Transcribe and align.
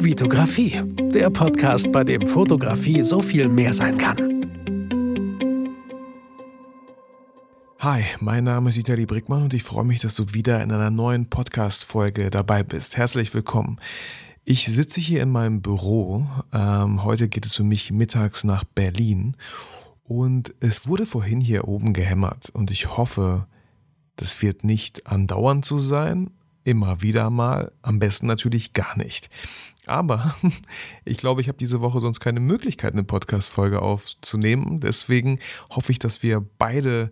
Vitografie, 0.00 0.80
der 1.12 1.28
Podcast, 1.28 1.90
bei 1.90 2.04
dem 2.04 2.28
Fotografie 2.28 3.02
so 3.02 3.20
viel 3.20 3.48
mehr 3.48 3.74
sein 3.74 3.98
kann. 3.98 4.16
Hi, 7.80 8.04
mein 8.20 8.44
Name 8.44 8.70
ist 8.70 8.76
Vitali 8.76 9.06
Brickmann 9.06 9.42
und 9.42 9.54
ich 9.54 9.64
freue 9.64 9.84
mich, 9.84 10.00
dass 10.00 10.14
du 10.14 10.32
wieder 10.32 10.62
in 10.62 10.70
einer 10.70 10.90
neuen 10.90 11.28
Podcast-Folge 11.28 12.30
dabei 12.30 12.62
bist. 12.62 12.96
Herzlich 12.96 13.34
willkommen. 13.34 13.80
Ich 14.44 14.66
sitze 14.66 15.00
hier 15.00 15.20
in 15.20 15.30
meinem 15.30 15.62
Büro. 15.62 16.28
Ähm, 16.52 17.02
heute 17.02 17.28
geht 17.28 17.44
es 17.44 17.56
für 17.56 17.64
mich 17.64 17.90
mittags 17.90 18.44
nach 18.44 18.62
Berlin 18.62 19.36
und 20.04 20.54
es 20.60 20.86
wurde 20.86 21.06
vorhin 21.06 21.40
hier 21.40 21.66
oben 21.66 21.92
gehämmert 21.92 22.50
und 22.50 22.70
ich 22.70 22.96
hoffe, 22.96 23.48
das 24.14 24.42
wird 24.42 24.62
nicht 24.62 25.08
andauernd 25.08 25.64
so 25.64 25.80
sein, 25.80 26.30
immer 26.62 27.02
wieder 27.02 27.30
mal, 27.30 27.72
am 27.82 27.98
besten 27.98 28.26
natürlich 28.26 28.74
gar 28.74 28.96
nicht. 28.96 29.28
Aber 29.88 30.34
ich 31.04 31.18
glaube, 31.18 31.40
ich 31.40 31.48
habe 31.48 31.58
diese 31.58 31.80
Woche 31.80 32.00
sonst 32.00 32.20
keine 32.20 32.40
Möglichkeit, 32.40 32.92
eine 32.92 33.04
Podcast-Folge 33.04 33.82
aufzunehmen. 33.82 34.80
Deswegen 34.80 35.38
hoffe 35.70 35.92
ich, 35.92 35.98
dass 35.98 36.22
wir 36.22 36.44
beide 36.58 37.10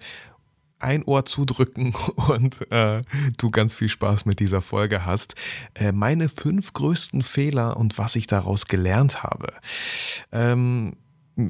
ein 0.78 1.04
Ohr 1.04 1.24
zudrücken 1.24 1.94
und 2.28 2.70
äh, 2.70 3.02
du 3.38 3.50
ganz 3.50 3.74
viel 3.74 3.88
Spaß 3.88 4.26
mit 4.26 4.40
dieser 4.40 4.62
Folge 4.62 5.04
hast. 5.04 5.34
Äh, 5.74 5.92
meine 5.92 6.28
fünf 6.28 6.72
größten 6.72 7.22
Fehler 7.22 7.76
und 7.76 7.98
was 7.98 8.16
ich 8.16 8.26
daraus 8.26 8.66
gelernt 8.66 9.22
habe. 9.22 9.52
Ähm, 10.32 10.96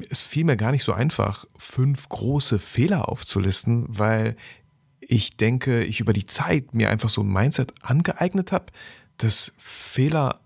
es 0.09 0.21
fiel 0.21 0.43
mir 0.43 0.57
gar 0.57 0.71
nicht 0.71 0.83
so 0.83 0.93
einfach, 0.93 1.45
fünf 1.55 2.09
große 2.09 2.59
Fehler 2.59 3.07
aufzulisten, 3.07 3.85
weil 3.87 4.35
ich 4.99 5.37
denke, 5.37 5.83
ich 5.83 6.01
über 6.01 6.13
die 6.13 6.25
Zeit 6.25 6.73
mir 6.73 6.89
einfach 6.89 7.09
so 7.09 7.21
ein 7.21 7.31
Mindset 7.31 7.73
angeeignet 7.83 8.51
habe, 8.51 8.65
dass 9.17 9.53
Fehler 9.57 10.41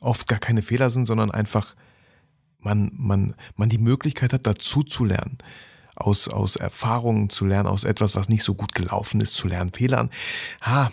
oft 0.00 0.28
gar 0.28 0.38
keine 0.38 0.62
Fehler 0.62 0.90
sind, 0.90 1.06
sondern 1.06 1.30
einfach 1.30 1.74
man, 2.58 2.90
man, 2.94 3.34
man 3.56 3.68
die 3.68 3.78
Möglichkeit 3.78 4.32
hat, 4.32 4.46
dazu 4.46 4.82
zu 4.82 5.04
lernen. 5.04 5.38
Aus, 5.96 6.26
aus 6.26 6.56
Erfahrungen 6.56 7.30
zu 7.30 7.46
lernen, 7.46 7.68
aus 7.68 7.84
etwas, 7.84 8.16
was 8.16 8.28
nicht 8.28 8.42
so 8.42 8.54
gut 8.54 8.74
gelaufen 8.74 9.20
ist, 9.20 9.34
zu 9.34 9.46
lernen. 9.46 9.70
Fehlern, 9.72 10.10
ha, 10.60 10.90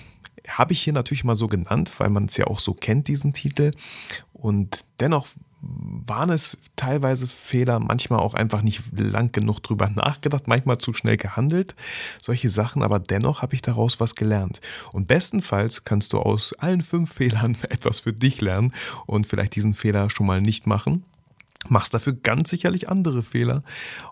habe 0.47 0.73
ich 0.73 0.81
hier 0.83 0.93
natürlich 0.93 1.23
mal 1.23 1.33
so 1.33 1.47
genannt, 1.47 1.91
weil 1.97 2.09
man 2.09 2.25
es 2.25 2.37
ja 2.37 2.45
auch 2.45 2.59
so 2.59 2.75
kennt, 2.75 3.07
diesen 3.07 3.33
Titel. 3.33 3.71
Und 4.31 4.85
dennoch 4.99 5.27
waren 5.61 6.31
es 6.31 6.57
teilweise 6.75 7.27
Fehler, 7.27 7.79
manchmal 7.79 8.19
auch 8.19 8.33
einfach 8.33 8.63
nicht 8.63 8.81
lang 8.97 9.31
genug 9.31 9.61
drüber 9.61 9.89
nachgedacht, 9.89 10.47
manchmal 10.47 10.79
zu 10.79 10.93
schnell 10.93 11.17
gehandelt, 11.17 11.75
solche 12.21 12.49
Sachen, 12.49 12.81
aber 12.83 12.99
dennoch 12.99 13.41
habe 13.41 13.53
ich 13.53 13.61
daraus 13.61 13.99
was 13.99 14.15
gelernt. 14.15 14.59
Und 14.91 15.07
bestenfalls 15.07 15.83
kannst 15.83 16.13
du 16.13 16.19
aus 16.19 16.53
allen 16.53 16.81
fünf 16.81 17.13
Fehlern 17.21 17.57
etwas 17.69 17.99
für 17.99 18.13
dich 18.13 18.41
lernen 18.41 18.73
und 19.05 19.27
vielleicht 19.27 19.55
diesen 19.55 19.73
Fehler 19.73 20.09
schon 20.09 20.25
mal 20.25 20.41
nicht 20.41 20.65
machen. 20.65 21.05
Machst 21.67 21.93
dafür 21.93 22.13
ganz 22.13 22.49
sicherlich 22.49 22.89
andere 22.89 23.21
Fehler 23.21 23.61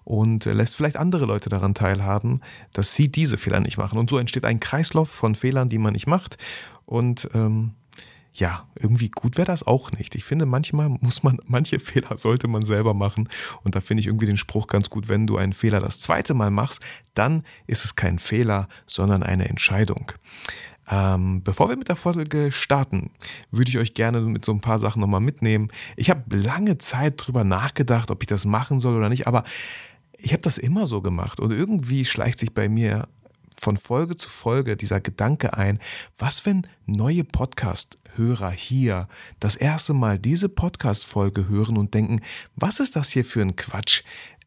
und 0.04 0.46
lässt 0.46 0.76
vielleicht 0.76 0.98
andere 0.98 1.26
Leute 1.26 1.50
daran 1.50 1.74
teilhaben, 1.74 2.42
dass 2.74 2.94
sie 2.94 3.10
diese 3.10 3.38
Fehler 3.38 3.60
nicht 3.60 3.80
machen. 3.80 3.98
Und 3.98 4.08
so 4.08 4.20
entsteht 4.20 4.46
ein 4.46 4.60
Kreislauf 4.60 5.10
von 5.10 5.34
Fehlern, 5.34 5.68
die 5.68 5.80
man 5.80 5.94
nicht 5.94 6.06
macht. 6.06 6.38
Und 6.86 7.28
ähm, 7.34 7.74
ja, 8.34 8.68
irgendwie 8.76 9.10
gut 9.10 9.38
wäre 9.38 9.48
das 9.48 9.64
auch 9.64 9.92
nicht. 9.92 10.16
Ich 10.16 10.24
finde, 10.24 10.46
manchmal 10.46 10.90
muss 10.90 11.24
man, 11.24 11.40
manche 11.46 11.80
Fehler 11.80 12.18
sollte 12.18 12.48
man 12.48 12.64
selber 12.64 12.94
machen. 12.94 13.30
Und 13.64 13.76
da 13.76 13.82
finde 13.82 14.02
ich 14.02 14.08
irgendwie 14.08 14.26
den 14.26 14.38
Spruch 14.38 14.68
ganz 14.68 14.90
gut, 14.90 15.10
wenn 15.10 15.28
du 15.28 15.38
einen 15.38 15.54
Fehler 15.54 15.80
das 15.80 16.00
zweite 16.00 16.34
Mal 16.34 16.52
machst, 16.52 16.82
dann 17.14 17.44
ist 17.68 17.86
es 17.86 17.96
kein 17.96 18.20
Fehler, 18.20 18.68
sondern 18.86 19.24
eine 19.24 19.50
Entscheidung. 19.50 20.12
Ähm, 20.92 21.44
bevor 21.44 21.70
wir 21.70 21.78
mit 21.78 21.88
der 21.88 21.96
Folge 21.96 22.52
starten, 22.52 23.12
würde 23.52 23.70
ich 23.70 23.78
euch 23.78 23.94
gerne 23.94 24.22
mit 24.22 24.44
so 24.44 24.52
ein 24.52 24.62
paar 24.62 24.80
Sachen 24.80 25.02
nochmal 25.02 25.22
mitnehmen. 25.22 25.70
Ich 25.96 26.10
habe 26.10 26.36
lange 26.36 26.80
Zeit 26.80 27.16
drüber 27.18 27.44
nachgedacht, 27.44 28.10
ob 28.10 28.24
ich 28.24 28.28
das 28.28 28.46
machen 28.46 28.80
soll 28.80 28.96
oder 28.96 29.10
nicht, 29.10 29.28
aber 29.28 29.44
ich 30.18 30.34
habe 30.34 30.42
das 30.42 30.58
immer 30.58 30.88
so 30.88 31.02
gemacht 31.02 31.40
und 31.40 31.52
irgendwie 31.52 32.06
schleicht 32.06 32.40
sich 32.40 32.54
bei 32.54 32.68
mir 32.68 33.08
von 33.56 33.78
Folge 33.78 34.18
zu 34.18 34.30
Folge 34.30 34.76
dieser 34.76 35.00
Gedanke 35.00 35.56
ein, 35.56 35.80
was 36.18 36.46
wenn 36.46 36.66
neue 36.86 37.24
Podcast-Hörer 38.20 38.52
hier 38.52 39.08
das 39.40 39.56
erste 39.56 39.94
Mal 39.94 40.20
diese 40.20 40.50
Podcast-Folge 40.50 41.48
hören 41.48 41.78
und 41.78 41.94
denken, 41.94 42.22
was 42.56 42.80
ist 42.80 42.96
das 42.96 43.10
hier 43.10 43.24
für 43.24 43.42
ein 43.42 43.56
Quatsch? 43.56 44.04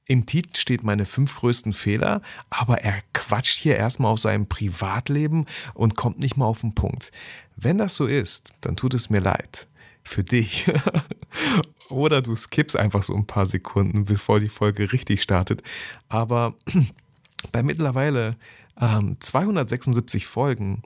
Im 0.06 0.26
Titel 0.26 0.56
steht 0.56 0.82
meine 0.82 1.06
fünf 1.06 1.36
größten 1.36 1.72
Fehler, 1.72 2.20
aber 2.50 2.82
er 2.82 3.00
quatscht 3.14 3.58
hier 3.58 3.76
erstmal 3.76 4.12
aus 4.12 4.22
seinem 4.22 4.46
Privatleben 4.46 5.46
und 5.74 5.96
kommt 5.96 6.18
nicht 6.18 6.36
mal 6.36 6.44
auf 6.44 6.60
den 6.60 6.74
Punkt. 6.74 7.12
Wenn 7.56 7.78
das 7.78 7.96
so 7.96 8.06
ist, 8.06 8.50
dann 8.60 8.76
tut 8.76 8.94
es 8.94 9.08
mir 9.08 9.20
leid. 9.20 9.68
Für 10.04 10.24
dich. 10.24 10.70
Oder 11.88 12.20
du 12.20 12.34
skippst 12.34 12.76
einfach 12.76 13.04
so 13.04 13.14
ein 13.14 13.26
paar 13.26 13.46
Sekunden, 13.46 14.04
bevor 14.04 14.40
die 14.40 14.48
Folge 14.48 14.92
richtig 14.92 15.22
startet. 15.22 15.62
Aber 16.08 16.54
bei 17.52 17.62
mittlerweile 17.62 18.36
ähm, 18.80 19.16
276 19.20 20.26
Folgen 20.26 20.82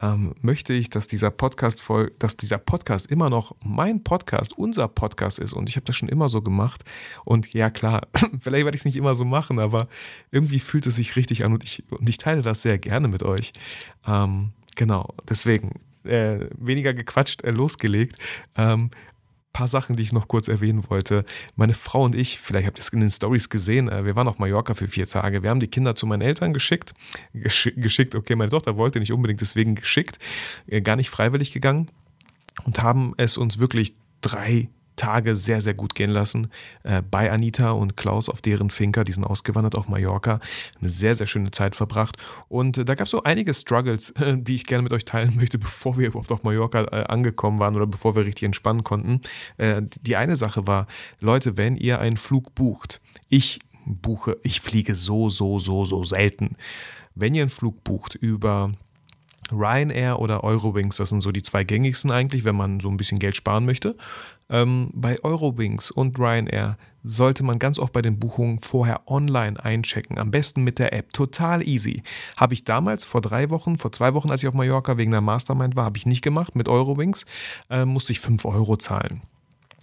ähm, 0.00 0.34
möchte 0.42 0.72
ich, 0.72 0.90
dass 0.90 1.06
dieser 1.06 1.30
Podcast 1.30 1.80
voll, 1.80 2.12
dass 2.18 2.36
dieser 2.36 2.58
Podcast 2.58 3.10
immer 3.10 3.30
noch 3.30 3.56
mein 3.64 4.04
Podcast, 4.04 4.56
unser 4.58 4.88
Podcast 4.88 5.38
ist. 5.38 5.52
Und 5.52 5.68
ich 5.68 5.76
habe 5.76 5.86
das 5.86 5.96
schon 5.96 6.08
immer 6.08 6.28
so 6.28 6.42
gemacht. 6.42 6.84
Und 7.24 7.52
ja, 7.54 7.70
klar, 7.70 8.06
vielleicht 8.40 8.64
werde 8.64 8.76
ich 8.76 8.82
es 8.82 8.84
nicht 8.84 8.96
immer 8.96 9.14
so 9.14 9.24
machen, 9.24 9.58
aber 9.58 9.88
irgendwie 10.30 10.58
fühlt 10.58 10.86
es 10.86 10.96
sich 10.96 11.16
richtig 11.16 11.44
an 11.44 11.52
und 11.54 11.64
ich, 11.64 11.84
und 11.90 12.08
ich 12.08 12.18
teile 12.18 12.42
das 12.42 12.62
sehr 12.62 12.78
gerne 12.78 13.08
mit 13.08 13.22
euch. 13.22 13.52
Ähm, 14.06 14.50
genau, 14.74 15.14
deswegen. 15.28 15.72
Äh, 16.04 16.46
weniger 16.56 16.94
gequatscht, 16.94 17.42
äh, 17.42 17.50
losgelegt. 17.50 18.16
Ähm, 18.54 18.90
paar 19.56 19.68
Sachen, 19.68 19.96
die 19.96 20.02
ich 20.02 20.12
noch 20.12 20.28
kurz 20.28 20.48
erwähnen 20.48 20.84
wollte. 20.90 21.24
Meine 21.54 21.72
Frau 21.72 22.04
und 22.04 22.14
ich, 22.14 22.38
vielleicht 22.38 22.66
habt 22.66 22.78
ihr 22.78 22.82
es 22.82 22.90
in 22.90 23.00
den 23.00 23.08
Stories 23.08 23.48
gesehen, 23.48 23.88
äh, 23.88 24.04
wir 24.04 24.14
waren 24.14 24.28
auf 24.28 24.38
Mallorca 24.38 24.74
für 24.74 24.86
vier 24.86 25.06
Tage. 25.06 25.42
Wir 25.42 25.48
haben 25.48 25.60
die 25.60 25.66
Kinder 25.66 25.94
zu 25.94 26.06
meinen 26.06 26.20
Eltern 26.20 26.52
geschickt. 26.52 26.92
Gesch 27.32 27.72
geschickt, 27.74 28.14
okay, 28.14 28.36
meine 28.36 28.50
Tochter 28.50 28.76
wollte 28.76 28.98
nicht 28.98 29.12
unbedingt, 29.12 29.40
deswegen 29.40 29.74
geschickt. 29.74 30.18
Äh, 30.66 30.82
gar 30.82 30.96
nicht 30.96 31.08
freiwillig 31.08 31.52
gegangen 31.52 31.90
und 32.64 32.82
haben 32.82 33.14
es 33.16 33.38
uns 33.38 33.58
wirklich 33.58 33.94
drei 34.20 34.68
Tage 34.96 35.36
sehr, 35.36 35.60
sehr 35.60 35.74
gut 35.74 35.94
gehen 35.94 36.10
lassen 36.10 36.48
äh, 36.82 37.02
bei 37.02 37.30
Anita 37.30 37.70
und 37.70 37.96
Klaus 37.96 38.28
auf 38.28 38.42
deren 38.42 38.70
Finker. 38.70 39.04
Die 39.04 39.12
sind 39.12 39.24
ausgewandert 39.24 39.76
auf 39.76 39.88
Mallorca. 39.88 40.40
Eine 40.80 40.88
sehr, 40.88 41.14
sehr 41.14 41.26
schöne 41.26 41.50
Zeit 41.50 41.76
verbracht. 41.76 42.16
Und 42.48 42.78
äh, 42.78 42.84
da 42.84 42.94
gab 42.94 43.06
es 43.06 43.10
so 43.10 43.22
einige 43.22 43.54
Struggles, 43.54 44.14
die 44.36 44.54
ich 44.54 44.66
gerne 44.66 44.82
mit 44.82 44.92
euch 44.92 45.04
teilen 45.04 45.36
möchte, 45.36 45.58
bevor 45.58 45.98
wir 45.98 46.08
überhaupt 46.08 46.32
auf 46.32 46.42
Mallorca 46.42 46.84
äh, 46.84 47.04
angekommen 47.04 47.58
waren 47.58 47.76
oder 47.76 47.86
bevor 47.86 48.16
wir 48.16 48.24
richtig 48.24 48.44
entspannen 48.44 48.84
konnten. 48.84 49.20
Äh, 49.58 49.82
die 50.00 50.16
eine 50.16 50.36
Sache 50.36 50.66
war, 50.66 50.86
Leute, 51.20 51.56
wenn 51.56 51.76
ihr 51.76 52.00
einen 52.00 52.16
Flug 52.16 52.54
bucht, 52.54 53.00
ich 53.28 53.60
buche, 53.86 54.38
ich 54.42 54.60
fliege 54.60 54.94
so, 54.94 55.30
so, 55.30 55.58
so, 55.58 55.84
so 55.84 56.04
selten. 56.04 56.56
Wenn 57.14 57.34
ihr 57.34 57.42
einen 57.42 57.50
Flug 57.50 57.84
bucht 57.84 58.14
über 58.14 58.72
Ryanair 59.52 60.18
oder 60.18 60.44
Eurowings, 60.44 60.96
das 60.96 61.10
sind 61.10 61.20
so 61.20 61.32
die 61.32 61.42
zwei 61.42 61.64
gängigsten 61.64 62.10
eigentlich, 62.10 62.44
wenn 62.44 62.56
man 62.56 62.80
so 62.80 62.88
ein 62.88 62.96
bisschen 62.96 63.18
Geld 63.18 63.36
sparen 63.36 63.64
möchte. 63.64 63.96
Ähm, 64.48 64.90
bei 64.92 65.16
Eurowings 65.22 65.90
und 65.90 66.18
Ryanair 66.18 66.76
sollte 67.02 67.44
man 67.44 67.58
ganz 67.58 67.78
oft 67.78 67.92
bei 67.92 68.02
den 68.02 68.18
Buchungen 68.18 68.60
vorher 68.60 69.02
online 69.06 69.62
einchecken. 69.62 70.18
Am 70.18 70.30
besten 70.30 70.64
mit 70.64 70.78
der 70.78 70.92
App. 70.92 71.12
Total 71.12 71.66
easy. 71.66 72.02
Habe 72.36 72.54
ich 72.54 72.64
damals 72.64 73.04
vor 73.04 73.20
drei 73.20 73.50
Wochen, 73.50 73.78
vor 73.78 73.92
zwei 73.92 74.14
Wochen, 74.14 74.30
als 74.30 74.42
ich 74.42 74.48
auf 74.48 74.54
Mallorca 74.54 74.98
wegen 74.98 75.12
der 75.12 75.20
Mastermind 75.20 75.76
war, 75.76 75.84
habe 75.84 75.98
ich 75.98 76.06
nicht 76.06 76.22
gemacht. 76.22 76.56
Mit 76.56 76.68
Eurowings 76.68 77.26
äh, 77.70 77.84
musste 77.84 78.12
ich 78.12 78.20
5 78.20 78.44
Euro 78.44 78.76
zahlen 78.76 79.22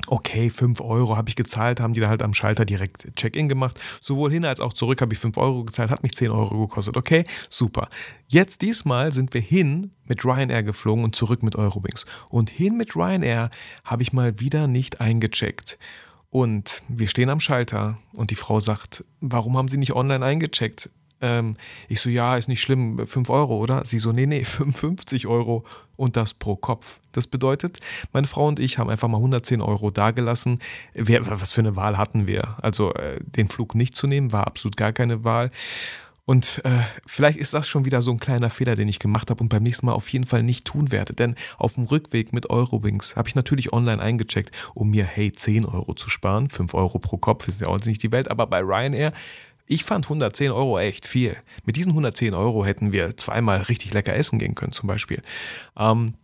okay, 0.07 0.49
5 0.49 0.81
Euro 0.81 1.17
habe 1.17 1.29
ich 1.29 1.35
gezahlt, 1.35 1.79
haben 1.79 1.93
die 1.93 1.99
da 1.99 2.09
halt 2.09 2.21
am 2.21 2.33
Schalter 2.33 2.65
direkt 2.65 3.15
Check-in 3.15 3.47
gemacht. 3.49 3.79
Sowohl 4.01 4.31
hin 4.31 4.45
als 4.45 4.59
auch 4.59 4.73
zurück 4.73 5.01
habe 5.01 5.13
ich 5.13 5.19
5 5.19 5.37
Euro 5.37 5.65
gezahlt, 5.65 5.89
hat 5.89 6.03
mich 6.03 6.13
10 6.13 6.31
Euro 6.31 6.67
gekostet. 6.67 6.97
Okay, 6.97 7.25
super. 7.49 7.87
Jetzt 8.27 8.61
diesmal 8.61 9.11
sind 9.11 9.33
wir 9.33 9.41
hin 9.41 9.91
mit 10.05 10.25
Ryanair 10.25 10.63
geflogen 10.63 11.03
und 11.03 11.15
zurück 11.15 11.43
mit 11.43 11.55
Eurowings. 11.55 12.05
Und 12.29 12.49
hin 12.49 12.77
mit 12.77 12.95
Ryanair 12.95 13.49
habe 13.83 14.03
ich 14.03 14.13
mal 14.13 14.39
wieder 14.39 14.67
nicht 14.67 15.01
eingecheckt. 15.01 15.77
Und 16.29 16.83
wir 16.87 17.07
stehen 17.07 17.29
am 17.29 17.39
Schalter 17.39 17.99
und 18.13 18.31
die 18.31 18.35
Frau 18.35 18.59
sagt, 18.59 19.05
warum 19.21 19.55
haben 19.55 19.67
Sie 19.67 19.77
nicht 19.77 19.93
online 19.93 20.25
eingecheckt? 20.25 20.89
Ähm, 21.23 21.55
ich 21.87 22.01
so, 22.01 22.09
ja, 22.09 22.35
ist 22.35 22.49
nicht 22.49 22.61
schlimm, 22.61 23.07
5 23.07 23.29
Euro, 23.29 23.57
oder? 23.57 23.85
Sie 23.85 23.97
so, 23.97 24.11
nee, 24.11 24.27
nee, 24.27 24.43
55 24.45 25.25
Euro 25.25 25.63
und 25.95 26.17
das 26.17 26.33
pro 26.33 26.55
Kopf. 26.55 26.97
Das 27.13 27.27
bedeutet, 27.27 27.79
meine 28.11 28.27
Frau 28.27 28.47
und 28.47 28.59
ich 28.59 28.77
haben 28.77 28.89
einfach 28.89 29.07
mal 29.07 29.17
110 29.17 29.61
Euro 29.61 29.89
dagelassen. 29.89 30.59
Wir, 30.93 31.29
was 31.29 31.51
für 31.51 31.61
eine 31.61 31.75
Wahl 31.75 31.97
hatten 31.97 32.27
wir? 32.27 32.57
Also 32.61 32.93
äh, 32.95 33.19
den 33.21 33.47
Flug 33.47 33.73
nicht 33.73 33.95
zu 33.95 34.05
nehmen, 34.05 34.31
war 34.31 34.47
absolut 34.47 34.75
gar 34.75 34.91
keine 34.91 35.23
Wahl. 35.23 35.49
Und 36.25 36.61
äh, 36.63 36.69
vielleicht 37.05 37.37
ist 37.37 37.53
das 37.53 37.67
schon 37.67 37.85
wieder 37.85 38.01
so 38.01 38.11
ein 38.11 38.19
kleiner 38.19 38.49
Fehler, 38.49 38.75
den 38.75 38.87
ich 38.87 38.99
gemacht 38.99 39.29
habe 39.29 39.41
und 39.41 39.49
beim 39.49 39.63
nächsten 39.63 39.85
Mal 39.85 39.93
auf 39.93 40.07
jeden 40.09 40.25
Fall 40.25 40.41
nicht 40.41 40.65
tun 40.65 40.91
werde. 40.91 41.13
Denn 41.13 41.35
auf 41.57 41.73
dem 41.73 41.83
Rückweg 41.83 42.31
mit 42.33 42.49
Eurowings 42.49 43.15
habe 43.15 43.27
ich 43.27 43.35
natürlich 43.35 43.73
online 43.73 44.01
eingecheckt, 44.01 44.51
um 44.73 44.89
mir, 44.89 45.05
hey, 45.05 45.31
10 45.33 45.65
Euro 45.65 45.93
zu 45.93 46.09
sparen. 46.09 46.49
5 46.49 46.73
Euro 46.73 46.99
pro 46.99 47.17
Kopf 47.17 47.47
ist 47.47 47.61
ja 47.61 47.67
auch 47.67 47.79
nicht 47.79 48.03
die 48.03 48.11
Welt, 48.11 48.31
aber 48.31 48.47
bei 48.47 48.59
Ryanair 48.59 49.11
ich 49.65 49.83
fand 49.83 50.05
110 50.05 50.51
Euro 50.51 50.79
echt 50.79 51.07
viel. 51.07 51.37
Mit 51.65 51.75
diesen 51.75 51.91
110 51.91 52.33
Euro 52.33 52.65
hätten 52.65 52.91
wir 52.91 53.15
zweimal 53.17 53.61
richtig 53.61 53.93
lecker 53.93 54.15
essen 54.15 54.39
gehen 54.39 54.55
können, 54.55 54.73
zum 54.73 54.87
Beispiel. 54.87 55.21
Ähm, 55.77 56.15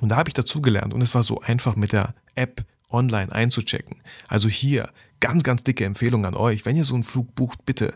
und 0.00 0.08
da 0.08 0.16
habe 0.16 0.28
ich 0.28 0.34
dazugelernt 0.34 0.92
und 0.92 1.00
es 1.00 1.14
war 1.14 1.22
so 1.22 1.40
einfach 1.40 1.76
mit 1.76 1.92
der 1.92 2.14
App 2.34 2.64
online 2.90 3.32
einzuchecken. 3.32 3.96
Also 4.28 4.48
hier 4.48 4.90
ganz, 5.20 5.42
ganz 5.42 5.64
dicke 5.64 5.84
Empfehlung 5.84 6.26
an 6.26 6.34
euch. 6.34 6.66
Wenn 6.66 6.76
ihr 6.76 6.84
so 6.84 6.94
einen 6.94 7.04
Flug 7.04 7.34
bucht, 7.34 7.64
bitte 7.64 7.94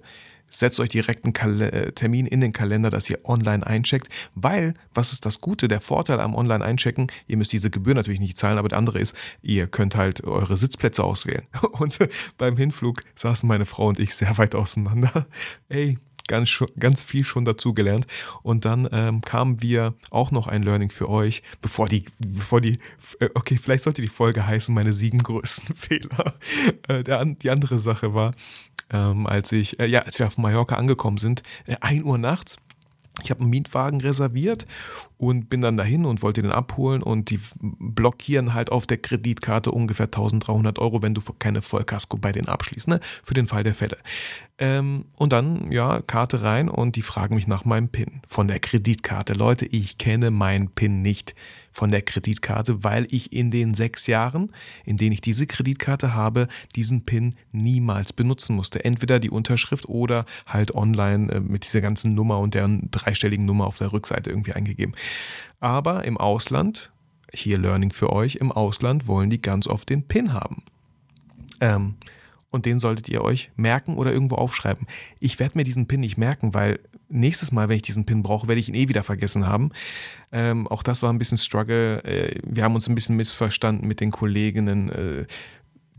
setzt 0.50 0.80
euch 0.80 0.88
direkt 0.88 1.24
einen 1.24 1.32
Kal 1.32 1.60
äh, 1.60 1.92
Termin 1.92 2.26
in 2.26 2.40
den 2.40 2.52
Kalender, 2.52 2.90
dass 2.90 3.08
ihr 3.10 3.18
online 3.24 3.66
eincheckt, 3.66 4.08
weil, 4.34 4.74
was 4.94 5.12
ist 5.12 5.26
das 5.26 5.40
Gute, 5.40 5.68
der 5.68 5.80
Vorteil 5.80 6.20
am 6.20 6.34
Online-Einchecken, 6.34 7.10
ihr 7.26 7.36
müsst 7.36 7.52
diese 7.52 7.70
Gebühr 7.70 7.94
natürlich 7.94 8.20
nicht 8.20 8.36
zahlen, 8.36 8.58
aber 8.58 8.68
der 8.68 8.78
andere 8.78 8.98
ist, 8.98 9.14
ihr 9.42 9.66
könnt 9.66 9.96
halt 9.96 10.24
eure 10.24 10.56
Sitzplätze 10.56 11.04
auswählen. 11.04 11.46
Und 11.78 11.98
beim 12.36 12.56
Hinflug 12.56 13.00
saßen 13.14 13.48
meine 13.48 13.66
Frau 13.66 13.88
und 13.88 13.98
ich 13.98 14.14
sehr 14.14 14.36
weit 14.38 14.54
auseinander. 14.54 15.26
Ey, 15.68 15.98
ganz, 16.28 16.62
ganz 16.78 17.02
viel 17.02 17.25
schon 17.25 17.44
dazu 17.44 17.75
gelernt. 17.75 18.06
Und 18.42 18.64
dann 18.64 18.88
ähm, 18.92 19.22
kamen 19.22 19.62
wir 19.62 19.94
auch 20.10 20.30
noch 20.30 20.46
ein 20.46 20.62
Learning 20.62 20.90
für 20.90 21.08
euch, 21.08 21.42
bevor 21.60 21.88
die, 21.88 22.04
bevor 22.19 22.60
die, 22.60 22.78
äh, 23.20 23.28
okay, 23.34 23.58
vielleicht 23.60 23.82
sollte 23.82 24.02
die 24.02 24.08
Folge 24.08 24.46
heißen, 24.46 24.75
meine 24.75 24.92
sieben 24.92 25.22
größten 25.22 25.75
Fehler. 25.75 26.34
Äh, 26.86 27.02
der, 27.02 27.25
die 27.25 27.50
andere 27.50 27.78
Sache 27.78 28.14
war, 28.14 28.32
ähm, 28.90 29.26
als 29.26 29.52
ich, 29.52 29.78
äh, 29.80 29.86
ja, 29.86 30.02
als 30.02 30.19
wir 30.19 30.26
auf 30.26 30.38
Mallorca 30.38 30.76
angekommen 30.76 31.19
sind, 31.19 31.42
äh, 31.66 31.76
1 31.80 32.04
Uhr 32.04 32.19
nachts. 32.19 32.56
Ich 33.23 33.31
habe 33.31 33.41
einen 33.41 33.50
Mietwagen 33.50 34.00
reserviert 34.00 34.67
und 35.17 35.50
bin 35.50 35.61
dann 35.61 35.76
dahin 35.76 36.05
und 36.05 36.23
wollte 36.23 36.43
den 36.43 36.53
abholen 36.53 37.03
und 37.03 37.31
die 37.31 37.41
blockieren 37.61 38.55
halt 38.55 38.70
auf 38.70 38.87
der 38.87 38.99
Kreditkarte 38.99 39.70
ungefähr 39.70 40.06
1300 40.06 40.79
Euro, 40.79 41.03
wenn 41.03 41.15
du 41.15 41.20
keine 41.38 41.62
Vollkasko 41.62 42.17
bei 42.17 42.32
denen 42.32 42.49
abschließt, 42.49 42.88
ne? 42.88 43.00
für 43.23 43.35
den 43.35 43.47
Fall 43.47 43.65
der 43.65 43.75
Fälle. 43.75 43.99
Ähm, 44.59 45.05
und 45.17 45.32
dann, 45.32 45.70
ja, 45.70 46.00
Karte 46.03 46.43
rein 46.43 46.69
und 46.69 46.97
die 46.97 47.03
fragen 47.03 47.35
mich 47.35 47.47
nach 47.47 47.65
meinem 47.65 47.88
PIN 47.88 48.20
von 48.26 48.49
der 48.49 48.61
Kreditkarte. 48.61 49.35
Leute, 49.35 49.67
ich 49.67 49.99
kenne 49.99 50.31
meinen 50.31 50.69
PIN 50.70 51.03
nicht 51.03 51.35
von 51.78 51.92
der 51.92 52.02
Kreditkarte, 52.02 52.82
weil 52.82 53.06
ich 53.08 53.32
in 53.32 53.52
den 53.52 53.72
sechs 53.72 54.08
Jahren, 54.08 54.50
in 54.84 54.96
denen 54.96 55.12
ich 55.12 55.20
diese 55.20 55.46
Kreditkarte 55.46 56.12
habe, 56.12 56.48
diesen 56.75 57.04
PIN 57.04 57.36
niemals 57.52 58.12
benutzen 58.12 58.56
musste. 58.56 58.84
Entweder 58.84 59.20
die 59.20 59.30
Unterschrift 59.30 59.88
oder 59.88 60.25
halt 60.44 60.75
online 60.75 61.30
äh, 61.30 61.40
mit 61.40 61.62
dieser 61.62 61.80
ganzen 61.80 62.14
Nummer 62.14 62.40
und 62.40 62.56
deren 62.56 62.90
dreistelligen 62.90 63.46
Nummer 63.46 63.69
auf 63.69 63.78
der 63.78 63.92
Rückseite 63.92 64.28
irgendwie 64.28 64.54
eingegeben. 64.54 64.92
Aber 65.60 66.04
im 66.04 66.16
Ausland, 66.16 66.90
hier 67.32 67.58
Learning 67.58 67.92
für 67.92 68.12
euch, 68.12 68.34
im 68.34 68.50
Ausland 68.50 69.06
wollen 69.06 69.31
die 69.31 69.40
ganz 69.40 69.69
oft 69.69 69.88
den 69.88 70.02
PIN 70.02 70.32
haben. 70.32 70.64
Ähm, 71.60 71.94
und 72.50 72.66
den 72.66 72.81
solltet 72.81 73.08
ihr 73.08 73.22
euch 73.22 73.52
merken 73.54 73.96
oder 73.96 74.12
irgendwo 74.12 74.34
aufschreiben. 74.34 74.88
Ich 75.20 75.38
werde 75.38 75.56
mir 75.56 75.64
diesen 75.64 75.86
Pin 75.86 76.00
nicht 76.00 76.19
merken, 76.19 76.54
weil 76.54 76.81
nächstes 77.08 77.52
Mal, 77.52 77.69
wenn 77.69 77.76
ich 77.76 77.82
diesen 77.82 78.05
Pin 78.05 78.22
brauche, 78.22 78.49
werde 78.49 78.60
ich 78.60 78.69
ihn 78.69 78.75
eh 78.75 78.88
wieder 78.88 79.02
vergessen 79.02 79.46
haben. 79.46 79.70
Ähm, 80.32 80.66
auch 80.69 80.82
das 80.82 81.02
war 81.02 81.12
ein 81.12 81.19
bisschen 81.19 81.38
Struggle. 81.38 82.02
Äh, 82.05 82.40
wir 82.44 82.64
haben 82.64 82.75
uns 82.75 82.88
ein 82.88 82.94
bisschen 82.94 83.16
missverstanden 83.16 83.87
mit 83.87 84.00
den 84.00 84.10
Kolleginnen. 84.10 84.90
Äh, 84.90 85.26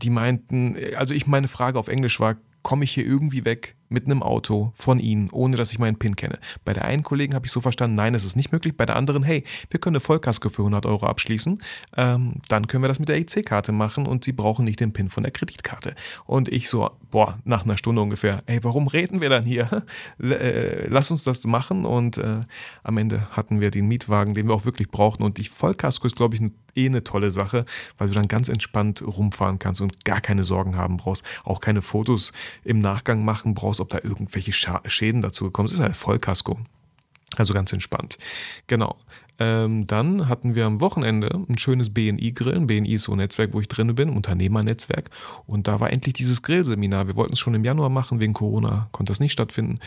die 0.02 0.10
meinten, 0.10 0.76
also 0.96 1.14
ich 1.14 1.26
meine 1.26 1.48
Frage 1.48 1.78
auf 1.78 1.88
Englisch 1.88 2.20
war, 2.20 2.36
komme 2.62 2.84
ich 2.84 2.92
hier 2.92 3.04
irgendwie 3.04 3.44
weg? 3.44 3.76
Mit 3.90 4.06
einem 4.06 4.22
Auto 4.22 4.72
von 4.74 4.98
Ihnen, 4.98 5.28
ohne 5.30 5.56
dass 5.56 5.72
ich 5.72 5.78
meinen 5.78 5.98
PIN 5.98 6.16
kenne. 6.16 6.38
Bei 6.64 6.72
der 6.72 6.84
einen 6.84 7.02
Kollegen 7.02 7.34
habe 7.34 7.46
ich 7.46 7.52
so 7.52 7.60
verstanden, 7.60 7.96
nein, 7.96 8.12
das 8.12 8.24
ist 8.24 8.36
nicht 8.36 8.52
möglich. 8.52 8.76
Bei 8.76 8.86
der 8.86 8.96
anderen, 8.96 9.22
hey, 9.22 9.44
wir 9.68 9.80
können 9.80 9.96
eine 9.96 10.00
Vollkasko 10.00 10.48
für 10.48 10.62
100 10.62 10.86
Euro 10.86 11.06
abschließen. 11.06 11.60
Ähm, 11.96 12.34
dann 12.48 12.66
können 12.68 12.84
wir 12.84 12.88
das 12.88 13.00
mit 13.00 13.08
der 13.08 13.18
EC-Karte 13.18 13.72
machen 13.72 14.06
und 14.06 14.24
Sie 14.24 14.32
brauchen 14.32 14.64
nicht 14.64 14.80
den 14.80 14.92
PIN 14.92 15.10
von 15.10 15.24
der 15.24 15.32
Kreditkarte. 15.32 15.94
Und 16.24 16.48
ich 16.48 16.68
so, 16.68 16.88
boah, 17.10 17.38
nach 17.44 17.64
einer 17.64 17.76
Stunde 17.76 18.00
ungefähr, 18.00 18.42
ey, 18.46 18.60
warum 18.62 18.86
reden 18.86 19.20
wir 19.20 19.28
dann 19.28 19.44
hier? 19.44 19.68
Äh, 20.20 20.86
lass 20.88 21.10
uns 21.10 21.24
das 21.24 21.44
machen. 21.44 21.84
Und 21.84 22.18
äh, 22.18 22.40
am 22.82 22.98
Ende 22.98 23.26
hatten 23.30 23.60
wir 23.60 23.70
den 23.70 23.88
Mietwagen, 23.88 24.34
den 24.34 24.46
wir 24.46 24.54
auch 24.54 24.64
wirklich 24.64 24.90
brauchten. 24.90 25.22
Und 25.22 25.38
die 25.38 25.44
Vollkasko 25.44 26.06
ist, 26.06 26.16
glaube 26.16 26.36
ich, 26.36 26.42
eh 26.76 26.86
eine 26.86 27.04
tolle 27.04 27.30
Sache, 27.30 27.64
weil 27.98 28.08
du 28.08 28.14
dann 28.14 28.28
ganz 28.28 28.48
entspannt 28.48 29.02
rumfahren 29.02 29.58
kannst 29.58 29.80
und 29.80 30.04
gar 30.04 30.20
keine 30.20 30.44
Sorgen 30.44 30.76
haben 30.76 30.96
brauchst. 30.96 31.24
Auch 31.44 31.60
keine 31.60 31.82
Fotos 31.82 32.32
im 32.64 32.80
Nachgang 32.80 33.24
machen 33.24 33.54
brauchst 33.54 33.80
ob 33.80 33.88
da 33.88 33.98
irgendwelche 34.02 34.52
Schäden 34.52 35.22
dazu 35.22 35.44
gekommen 35.44 35.68
sind. 35.68 35.78
Das 35.78 35.86
ist 35.86 35.94
halt 35.94 35.96
Vollkasko. 35.96 36.58
Also 37.36 37.54
ganz 37.54 37.72
entspannt. 37.72 38.18
Genau. 38.66 38.96
Ähm, 39.40 39.86
dann 39.86 40.28
hatten 40.28 40.54
wir 40.54 40.66
am 40.66 40.82
Wochenende 40.82 41.30
ein 41.48 41.56
schönes 41.56 41.94
BNI-Grill. 41.94 42.56
Ein 42.56 42.66
BNI 42.66 42.92
ist 42.92 43.04
so 43.04 43.12
ein 43.12 43.18
Netzwerk, 43.18 43.54
wo 43.54 43.60
ich 43.60 43.68
drin 43.68 43.94
bin, 43.94 44.10
Unternehmernetzwerk. 44.10 45.08
Und 45.46 45.66
da 45.66 45.80
war 45.80 45.90
endlich 45.90 46.12
dieses 46.12 46.42
Grillseminar. 46.42 47.06
Wir 47.08 47.16
wollten 47.16 47.32
es 47.32 47.38
schon 47.38 47.54
im 47.54 47.64
Januar 47.64 47.88
machen, 47.88 48.20
wegen 48.20 48.34
Corona 48.34 48.90
konnte 48.92 49.10
das 49.10 49.18
nicht 49.18 49.32
stattfinden. 49.32 49.78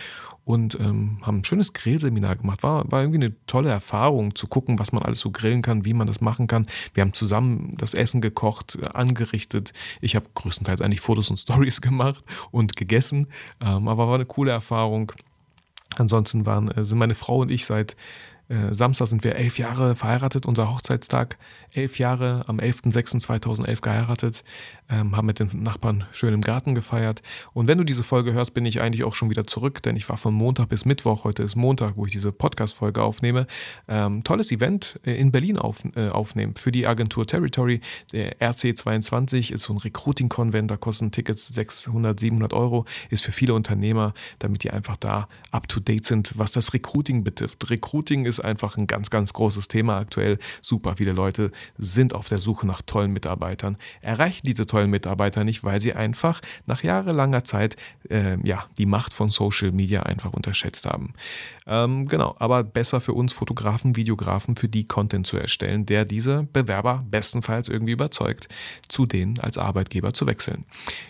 Und 0.44 0.80
ähm, 0.80 1.20
haben 1.22 1.38
ein 1.38 1.44
schönes 1.44 1.74
Grillseminar 1.74 2.38
gemacht. 2.38 2.64
War, 2.64 2.92
war 2.92 3.02
irgendwie 3.02 3.24
eine 3.24 3.46
tolle 3.46 3.70
Erfahrung, 3.70 4.34
zu 4.34 4.48
gucken, 4.48 4.80
was 4.80 4.92
man 4.92 5.04
alles 5.04 5.20
so 5.20 5.30
grillen 5.30 5.62
kann, 5.62 5.86
wie 5.86 5.94
man 5.94 6.08
das 6.08 6.20
machen 6.20 6.48
kann. 6.48 6.66
Wir 6.96 7.02
haben 7.02 7.14
zusammen 7.14 7.76
das 7.78 7.94
Essen 7.94 8.22
gekocht, 8.22 8.80
angerichtet. 8.96 9.72
Ich 10.02 10.16
habe 10.16 10.26
größtenteils 10.34 10.82
eigentlich 10.82 11.02
Fotos 11.02 11.30
und 11.30 11.38
Stories 11.38 11.80
gemacht 11.82 12.26
und 12.50 12.76
gegessen. 12.76 13.28
Ähm, 13.62 13.88
aber 13.88 14.08
war 14.08 14.16
eine 14.16 14.26
coole 14.26 14.52
Erfahrung. 14.52 15.12
Ansonsten 15.98 16.48
waren, 16.48 16.70
äh, 16.70 16.84
sind 16.84 16.98
meine 16.98 17.14
Frau 17.14 17.38
und 17.38 17.52
ich 17.52 17.68
seit 17.68 17.96
äh, 18.50 18.74
Samstag 18.74 19.08
sind 19.08 19.24
wir 19.24 19.36
elf 19.36 19.58
Jahre 19.58 19.96
verheiratet, 19.96 20.46
unser 20.46 20.70
Hochzeitstag. 20.70 21.38
Elf 21.74 21.98
Jahre 21.98 22.44
am 22.48 22.60
11.06.2011 22.60 23.82
geheiratet, 23.82 24.44
ähm, 24.90 25.16
haben 25.18 25.26
mit 25.26 25.40
den 25.40 25.64
Nachbarn 25.64 26.06
schön 26.12 26.34
im 26.34 26.42
Garten 26.42 26.76
gefeiert. 26.76 27.22
Und 27.54 27.68
wenn 27.68 27.78
du 27.78 27.84
diese 27.84 28.04
Folge 28.04 28.34
hörst, 28.34 28.54
bin 28.54 28.66
ich 28.66 28.82
eigentlich 28.82 29.04
auch 29.04 29.16
schon 29.16 29.30
wieder 29.30 29.48
zurück, 29.48 29.82
denn 29.82 29.96
ich 29.96 30.08
war 30.10 30.18
von 30.18 30.34
Montag 30.34 30.70
bis 30.70 30.86
Mittwoch. 30.86 31.24
Heute 31.24 31.42
ist 31.42 31.56
Montag, 31.56 31.94
wo 31.96 32.06
ich 32.06 32.12
diese 32.12 32.32
Podcast-Folge 32.32 33.02
aufnehme. 33.02 33.48
Ähm, 33.88 34.24
tolles 34.24 34.52
Event 34.52 35.00
äh, 35.04 35.16
in 35.16 35.32
Berlin 35.32 35.58
auf, 35.58 35.84
äh, 35.96 36.10
aufnehmen 36.10 36.56
für 36.56 36.72
die 36.72 36.86
Agentur 36.86 37.26
Territory. 37.26 37.82
Der 38.12 38.38
RC22 38.40 39.52
ist 39.52 39.64
so 39.64 39.74
ein 39.74 39.80
Recruiting-Konvent, 39.80 40.70
da 40.70 40.78
kosten 40.78 41.12
Tickets 41.12 41.48
600, 41.48 42.20
700 42.20 42.54
Euro. 42.54 42.86
Ist 43.10 43.24
für 43.24 43.32
viele 43.32 43.56
Unternehmer, 43.56 44.14
damit 44.40 44.64
die 44.64 44.72
einfach 44.72 44.98
da 44.98 45.28
up 45.52 45.68
to 45.68 45.80
date 45.80 46.06
sind, 46.06 46.38
was 46.38 46.52
das 46.52 46.74
Recruiting 46.74 47.24
betrifft. 47.24 47.70
Recruiting 47.70 48.26
ist 48.26 48.43
einfach 48.44 48.78
ein 48.78 48.88
ganz, 48.88 49.10
ganz 49.10 49.34
großes 49.34 49.68
Thema 49.68 49.98
aktuell. 49.98 50.38
Super 50.62 50.96
viele 50.98 51.12
Leute 51.12 51.52
sind 51.78 52.14
auf 52.14 52.28
der 52.28 52.38
Suche 52.38 52.68
nach 52.68 52.82
tollen 52.82 53.12
Mitarbeitern, 53.12 53.78
erreichen 54.02 54.42
diese 54.46 54.66
tollen 54.66 54.90
Mitarbeiter 54.90 55.44
nicht, 55.44 55.64
weil 55.64 55.82
sie 55.82 55.94
einfach 55.94 56.42
nach 56.66 56.84
jahrelanger 56.84 57.44
Zeit 57.44 57.76
äh, 58.10 58.38
ja, 58.48 58.66
die 58.78 58.86
Macht 58.86 59.14
von 59.14 59.30
Social 59.30 59.72
Media 59.72 60.04
einfach 60.04 60.34
unterschätzt 60.34 60.86
haben. 60.86 61.14
Ähm, 61.66 62.08
genau, 62.08 62.36
aber 62.40 62.64
besser 62.64 63.02
für 63.02 63.14
uns 63.14 63.34
Fotografen, 63.34 63.96
Videografen, 63.96 64.56
für 64.56 64.68
die 64.68 64.86
Content 64.86 65.28
zu 65.28 65.38
erstellen, 65.38 65.86
der 65.86 66.06
diese 66.06 66.44
Bewerber 66.44 67.06
bestenfalls 67.10 67.70
irgendwie 67.70 67.94
überzeugt, 67.94 68.48
zu 68.90 69.06
denen 69.06 69.40
als 69.40 69.58
Arbeitgeber 69.58 70.14
zu 70.14 70.28
wechseln. 70.28 70.66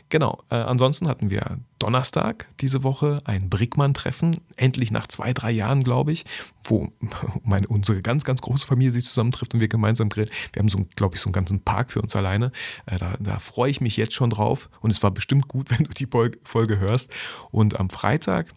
Genau, 0.10 0.44
äh, 0.50 0.56
ansonsten 0.56 1.08
hatten 1.08 1.32
wir 1.32 1.60
Donnerstag 1.84 2.48
diese 2.62 2.86
Woche 2.86 3.20
ein 3.26 3.50
Brickmann-Treffen, 3.50 4.40
endlich 4.56 4.90
nach 4.90 5.06
zwei, 5.08 5.34
drei 5.34 5.52
Jahren, 5.52 5.84
glaube 5.84 6.14
ich, 6.14 6.24
wo 6.64 6.94
meine, 7.44 7.68
unsere 7.68 8.02
ganz, 8.02 8.24
ganz 8.24 8.40
große 8.40 8.66
Familie 8.66 8.94
sich 8.94 9.04
zusammentrifft 9.04 9.54
und 9.54 9.60
wir 9.60 9.68
gemeinsam 9.68 10.08
grillen. 10.08 10.30
Wir 10.54 10.62
haben 10.62 10.70
so, 10.70 10.86
glaube 10.96 11.16
ich, 11.16 11.22
so 11.22 11.28
einen 11.28 11.34
ganzen 11.34 11.60
Park 11.60 11.92
für 11.92 12.02
uns 12.02 12.16
alleine. 12.16 12.54
Äh, 12.86 13.00
da, 13.00 13.16
da 13.20 13.40
freue 13.40 13.70
ich 13.70 13.82
mich 13.82 13.98
jetzt 13.98 14.14
schon 14.14 14.30
drauf 14.30 14.70
und 14.80 14.92
es 14.92 15.04
war 15.04 15.12
bestimmt 15.12 15.50
gut, 15.50 15.72
wenn 15.78 15.84
du 15.84 15.92
die 15.92 16.08
Folge 16.46 16.80
hörst. 16.80 17.12
Und 17.52 17.78
am 17.82 17.90
Freitag 17.90 18.48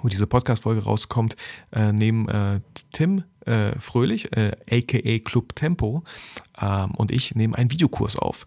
wo 0.00 0.08
diese 0.08 0.26
Podcast-Folge 0.26 0.84
rauskommt, 0.84 1.36
äh, 1.70 1.92
nehmen 1.92 2.28
äh, 2.28 2.60
Tim 2.92 3.24
Fröhlich, 3.80 4.30
aka 4.36 5.18
Club 5.18 5.56
Tempo, 5.56 6.04
ähm, 6.60 6.92
und 6.92 7.10
ich 7.10 7.34
nehmen 7.34 7.56
einen 7.56 7.72
Videokurs 7.72 8.14
auf 8.14 8.46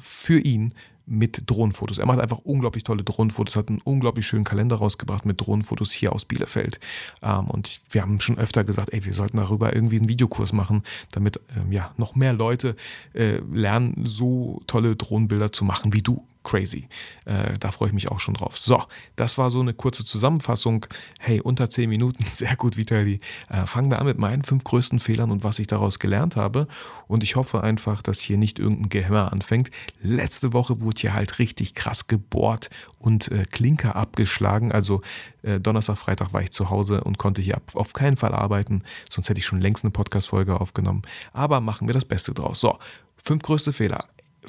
für 0.00 0.38
ihn 0.38 0.72
mit 1.06 1.42
Drohnenfotos. 1.46 1.98
Er 1.98 2.06
macht 2.06 2.20
einfach 2.20 2.38
unglaublich 2.38 2.82
tolle 2.82 3.04
Drohnenfotos, 3.04 3.56
hat 3.56 3.68
einen 3.68 3.80
unglaublich 3.84 4.26
schönen 4.26 4.44
Kalender 4.44 4.76
rausgebracht 4.76 5.26
mit 5.26 5.40
Drohnenfotos 5.40 5.92
hier 5.92 6.12
aus 6.12 6.24
Bielefeld. 6.24 6.80
Ähm, 7.22 7.48
und 7.48 7.80
wir 7.90 8.02
haben 8.02 8.20
schon 8.20 8.38
öfter 8.38 8.64
gesagt, 8.64 8.92
ey, 8.92 9.04
wir 9.04 9.12
sollten 9.12 9.36
darüber 9.36 9.74
irgendwie 9.74 9.98
einen 9.98 10.08
Videokurs 10.08 10.52
machen, 10.52 10.82
damit 11.12 11.40
ähm, 11.56 11.72
ja 11.72 11.92
noch 11.96 12.14
mehr 12.14 12.32
Leute 12.32 12.76
äh, 13.12 13.38
lernen, 13.52 14.02
so 14.04 14.62
tolle 14.66 14.96
Drohnenbilder 14.96 15.52
zu 15.52 15.64
machen 15.64 15.92
wie 15.92 16.02
du 16.02 16.24
crazy. 16.44 16.88
Äh, 17.24 17.54
da 17.58 17.72
freue 17.72 17.88
ich 17.88 17.94
mich 17.94 18.10
auch 18.10 18.20
schon 18.20 18.34
drauf. 18.34 18.56
So, 18.56 18.82
das 19.16 19.38
war 19.38 19.50
so 19.50 19.60
eine 19.60 19.74
kurze 19.74 20.04
Zusammenfassung. 20.04 20.86
Hey, 21.18 21.40
unter 21.40 21.68
10 21.68 21.88
Minuten, 21.88 22.24
sehr 22.26 22.54
gut, 22.54 22.76
Vitali. 22.76 23.20
Äh, 23.48 23.66
fangen 23.66 23.90
wir 23.90 23.98
an 23.98 24.06
mit 24.06 24.18
meinen 24.18 24.44
fünf 24.44 24.62
größten 24.62 25.00
Fehlern 25.00 25.30
und 25.30 25.42
was 25.42 25.58
ich 25.58 25.66
daraus 25.66 25.98
gelernt 25.98 26.36
habe. 26.36 26.68
Und 27.08 27.22
ich 27.22 27.34
hoffe 27.34 27.62
einfach, 27.62 28.02
dass 28.02 28.20
hier 28.20 28.36
nicht 28.36 28.58
irgendein 28.58 28.90
Gehämmer 28.90 29.32
anfängt. 29.32 29.70
Letzte 30.00 30.52
Woche 30.52 30.80
wurde 30.80 31.00
hier 31.00 31.14
halt 31.14 31.38
richtig 31.38 31.74
krass 31.74 32.06
gebohrt 32.06 32.70
und 32.98 33.30
äh, 33.32 33.44
Klinker 33.50 33.96
abgeschlagen. 33.96 34.70
Also 34.70 35.00
äh, 35.42 35.60
Donnerstag, 35.60 35.98
Freitag 35.98 36.32
war 36.32 36.42
ich 36.42 36.50
zu 36.50 36.70
Hause 36.70 37.02
und 37.04 37.18
konnte 37.18 37.42
hier 37.42 37.60
auf 37.72 37.92
keinen 37.94 38.16
Fall 38.16 38.34
arbeiten. 38.34 38.82
Sonst 39.08 39.28
hätte 39.28 39.40
ich 39.40 39.46
schon 39.46 39.60
längst 39.60 39.84
eine 39.84 39.90
Podcast-Folge 39.90 40.60
aufgenommen. 40.60 41.02
Aber 41.32 41.60
machen 41.60 41.88
wir 41.88 41.94
das 41.94 42.04
Beste 42.04 42.34
draus. 42.34 42.60
So, 42.60 42.78
fünf 43.16 43.42
größte 43.42 43.72
Fehler. 43.72 44.04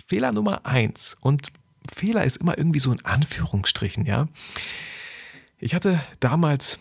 Fehler 0.08 0.32
Nummer 0.32 0.66
eins 0.66 1.16
und 1.22 1.48
Fehler 1.94 2.24
ist 2.24 2.38
immer 2.38 2.58
irgendwie 2.58 2.80
so 2.80 2.92
in 2.92 3.04
Anführungsstrichen, 3.06 4.06
ja. 4.06 4.28
Ich 5.58 5.74
hatte 5.76 6.02
damals 6.20 6.80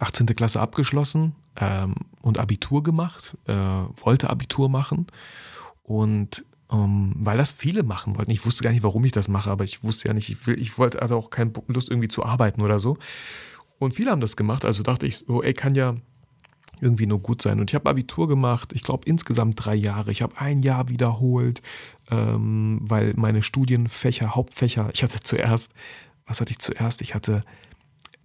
18. 0.00 0.26
Klasse 0.26 0.60
abgeschlossen 0.60 1.34
ähm, 1.56 1.94
und 2.22 2.38
Abitur 2.38 2.82
gemacht, 2.82 3.36
äh, 3.46 3.52
wollte 3.52 4.30
Abitur 4.30 4.68
machen 4.68 5.06
und 5.82 6.44
ähm, 6.72 7.14
weil 7.18 7.36
das 7.36 7.52
viele 7.52 7.82
machen 7.82 8.16
wollten. 8.16 8.30
Ich 8.30 8.44
wusste 8.46 8.64
gar 8.64 8.72
nicht, 8.72 8.82
warum 8.82 9.04
ich 9.04 9.12
das 9.12 9.28
mache, 9.28 9.50
aber 9.50 9.64
ich 9.64 9.84
wusste 9.84 10.08
ja 10.08 10.14
nicht, 10.14 10.30
ich, 10.30 10.46
will, 10.46 10.58
ich 10.58 10.78
wollte 10.78 11.02
also 11.02 11.16
auch 11.16 11.30
keine 11.30 11.52
Lust 11.68 11.90
irgendwie 11.90 12.08
zu 12.08 12.24
arbeiten 12.24 12.62
oder 12.62 12.80
so. 12.80 12.96
Und 13.78 13.94
viele 13.94 14.10
haben 14.10 14.20
das 14.20 14.36
gemacht, 14.36 14.64
also 14.64 14.82
dachte 14.82 15.06
ich, 15.06 15.18
so, 15.18 15.42
ey, 15.42 15.52
kann 15.52 15.74
ja 15.74 15.94
irgendwie 16.80 17.06
nur 17.06 17.20
gut 17.20 17.42
sein. 17.42 17.60
Und 17.60 17.70
ich 17.70 17.74
habe 17.74 17.88
Abitur 17.88 18.28
gemacht, 18.28 18.72
ich 18.72 18.82
glaube 18.82 19.08
insgesamt 19.08 19.64
drei 19.64 19.74
Jahre. 19.74 20.12
Ich 20.12 20.22
habe 20.22 20.38
ein 20.38 20.62
Jahr 20.62 20.88
wiederholt, 20.88 21.62
ähm, 22.10 22.80
weil 22.82 23.14
meine 23.16 23.42
Studienfächer, 23.42 24.34
Hauptfächer, 24.34 24.90
ich 24.92 25.02
hatte 25.02 25.20
zuerst, 25.22 25.74
was 26.26 26.40
hatte 26.40 26.52
ich 26.52 26.58
zuerst? 26.58 27.02
Ich 27.02 27.14
hatte 27.14 27.44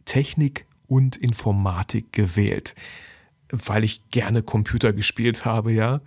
Technik 0.05 0.65
und 0.87 1.17
Informatik 1.17 2.11
gewählt, 2.11 2.75
weil 3.51 3.83
ich 3.83 4.09
gerne 4.09 4.41
Computer 4.41 4.93
gespielt 4.93 5.45
habe, 5.45 5.71
ja. 5.73 6.01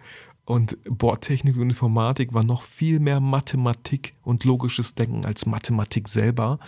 Und 0.45 0.77
Bordtechnik 0.85 1.57
und 1.57 1.71
Informatik 1.71 2.35
war 2.35 2.45
noch 2.45 2.65
viel 2.65 2.99
mehr 2.99 3.21
Mathematik 3.21 4.13
und 4.23 4.43
logisches 4.45 4.97
Denken 4.97 5.25
als 5.25 5.47
Mathematik 5.47 6.09
selber. 6.09 6.59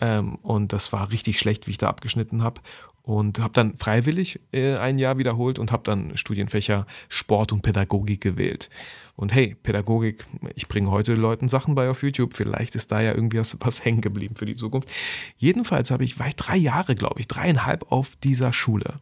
Ähm, 0.00 0.36
und 0.36 0.72
das 0.72 0.92
war 0.92 1.10
richtig 1.10 1.38
schlecht, 1.38 1.66
wie 1.66 1.72
ich 1.72 1.78
da 1.78 1.88
abgeschnitten 1.88 2.42
habe 2.42 2.62
und 3.02 3.40
habe 3.40 3.52
dann 3.54 3.76
freiwillig 3.76 4.40
äh, 4.52 4.76
ein 4.76 4.98
Jahr 4.98 5.18
wiederholt 5.18 5.58
und 5.58 5.72
habe 5.72 5.82
dann 5.84 6.16
Studienfächer 6.16 6.86
Sport 7.08 7.52
und 7.52 7.62
Pädagogik 7.62 8.20
gewählt. 8.20 8.70
Und 9.16 9.34
hey, 9.34 9.56
Pädagogik, 9.62 10.24
ich 10.54 10.68
bringe 10.68 10.90
heute 10.90 11.14
Leuten 11.14 11.48
Sachen 11.48 11.74
bei 11.74 11.90
auf 11.90 12.02
YouTube. 12.02 12.34
Vielleicht 12.34 12.74
ist 12.74 12.92
da 12.92 13.00
ja 13.00 13.12
irgendwie 13.12 13.38
was, 13.38 13.56
was 13.60 13.84
hängen 13.84 14.00
geblieben 14.00 14.36
für 14.36 14.46
die 14.46 14.56
Zukunft. 14.56 14.88
Jedenfalls 15.36 15.90
habe 15.90 16.04
ich, 16.04 16.18
war 16.18 16.28
ich 16.28 16.36
drei 16.36 16.56
Jahre, 16.56 16.94
glaube 16.94 17.20
ich, 17.20 17.28
dreieinhalb 17.28 17.90
auf 17.92 18.16
dieser 18.16 18.52
Schule. 18.52 19.00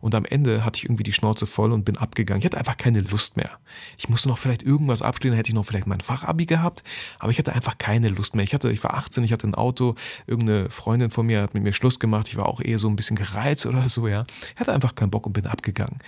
Und 0.00 0.14
am 0.14 0.24
Ende 0.24 0.64
hatte 0.64 0.78
ich 0.78 0.84
irgendwie 0.84 1.02
die 1.02 1.12
Schnauze 1.12 1.46
voll 1.46 1.72
und 1.72 1.84
bin 1.84 1.96
abgegangen. 1.96 2.40
Ich 2.40 2.46
hatte 2.46 2.58
einfach 2.58 2.76
keine 2.76 3.00
Lust 3.00 3.36
mehr. 3.36 3.58
Ich 3.96 4.08
musste 4.08 4.28
noch 4.28 4.38
vielleicht 4.38 4.62
irgendwas 4.62 5.02
abstehen, 5.02 5.32
hätte 5.32 5.48
ich 5.48 5.54
noch 5.54 5.64
vielleicht 5.64 5.86
mein 5.86 6.00
Fachabi 6.00 6.46
gehabt, 6.46 6.84
aber 7.18 7.32
ich 7.32 7.38
hatte 7.38 7.52
einfach 7.52 7.78
keine 7.78 8.08
Lust 8.08 8.36
mehr. 8.36 8.44
Ich 8.44 8.54
hatte, 8.54 8.70
ich 8.70 8.84
war 8.84 8.94
18, 8.94 9.24
ich 9.24 9.32
hatte 9.32 9.48
ein 9.48 9.54
Auto, 9.54 9.94
irgendeine 10.26 10.70
Freundin 10.70 11.10
von 11.10 11.26
mir 11.26 11.42
hat 11.42 11.54
mit 11.54 11.62
mir 11.62 11.72
Schluss 11.72 11.98
gemacht. 11.98 12.28
Ich 12.28 12.36
war 12.36 12.46
auch 12.46 12.60
eher 12.60 12.78
so 12.78 12.88
ein 12.88 12.96
bisschen 12.96 13.16
gereizt 13.16 13.66
oder 13.66 13.88
so, 13.88 14.06
ja. 14.06 14.24
Ich 14.54 14.60
hatte 14.60 14.72
einfach 14.72 14.94
keinen 14.94 15.10
Bock 15.10 15.26
und 15.26 15.32
bin 15.32 15.46
abgegangen. 15.46 15.98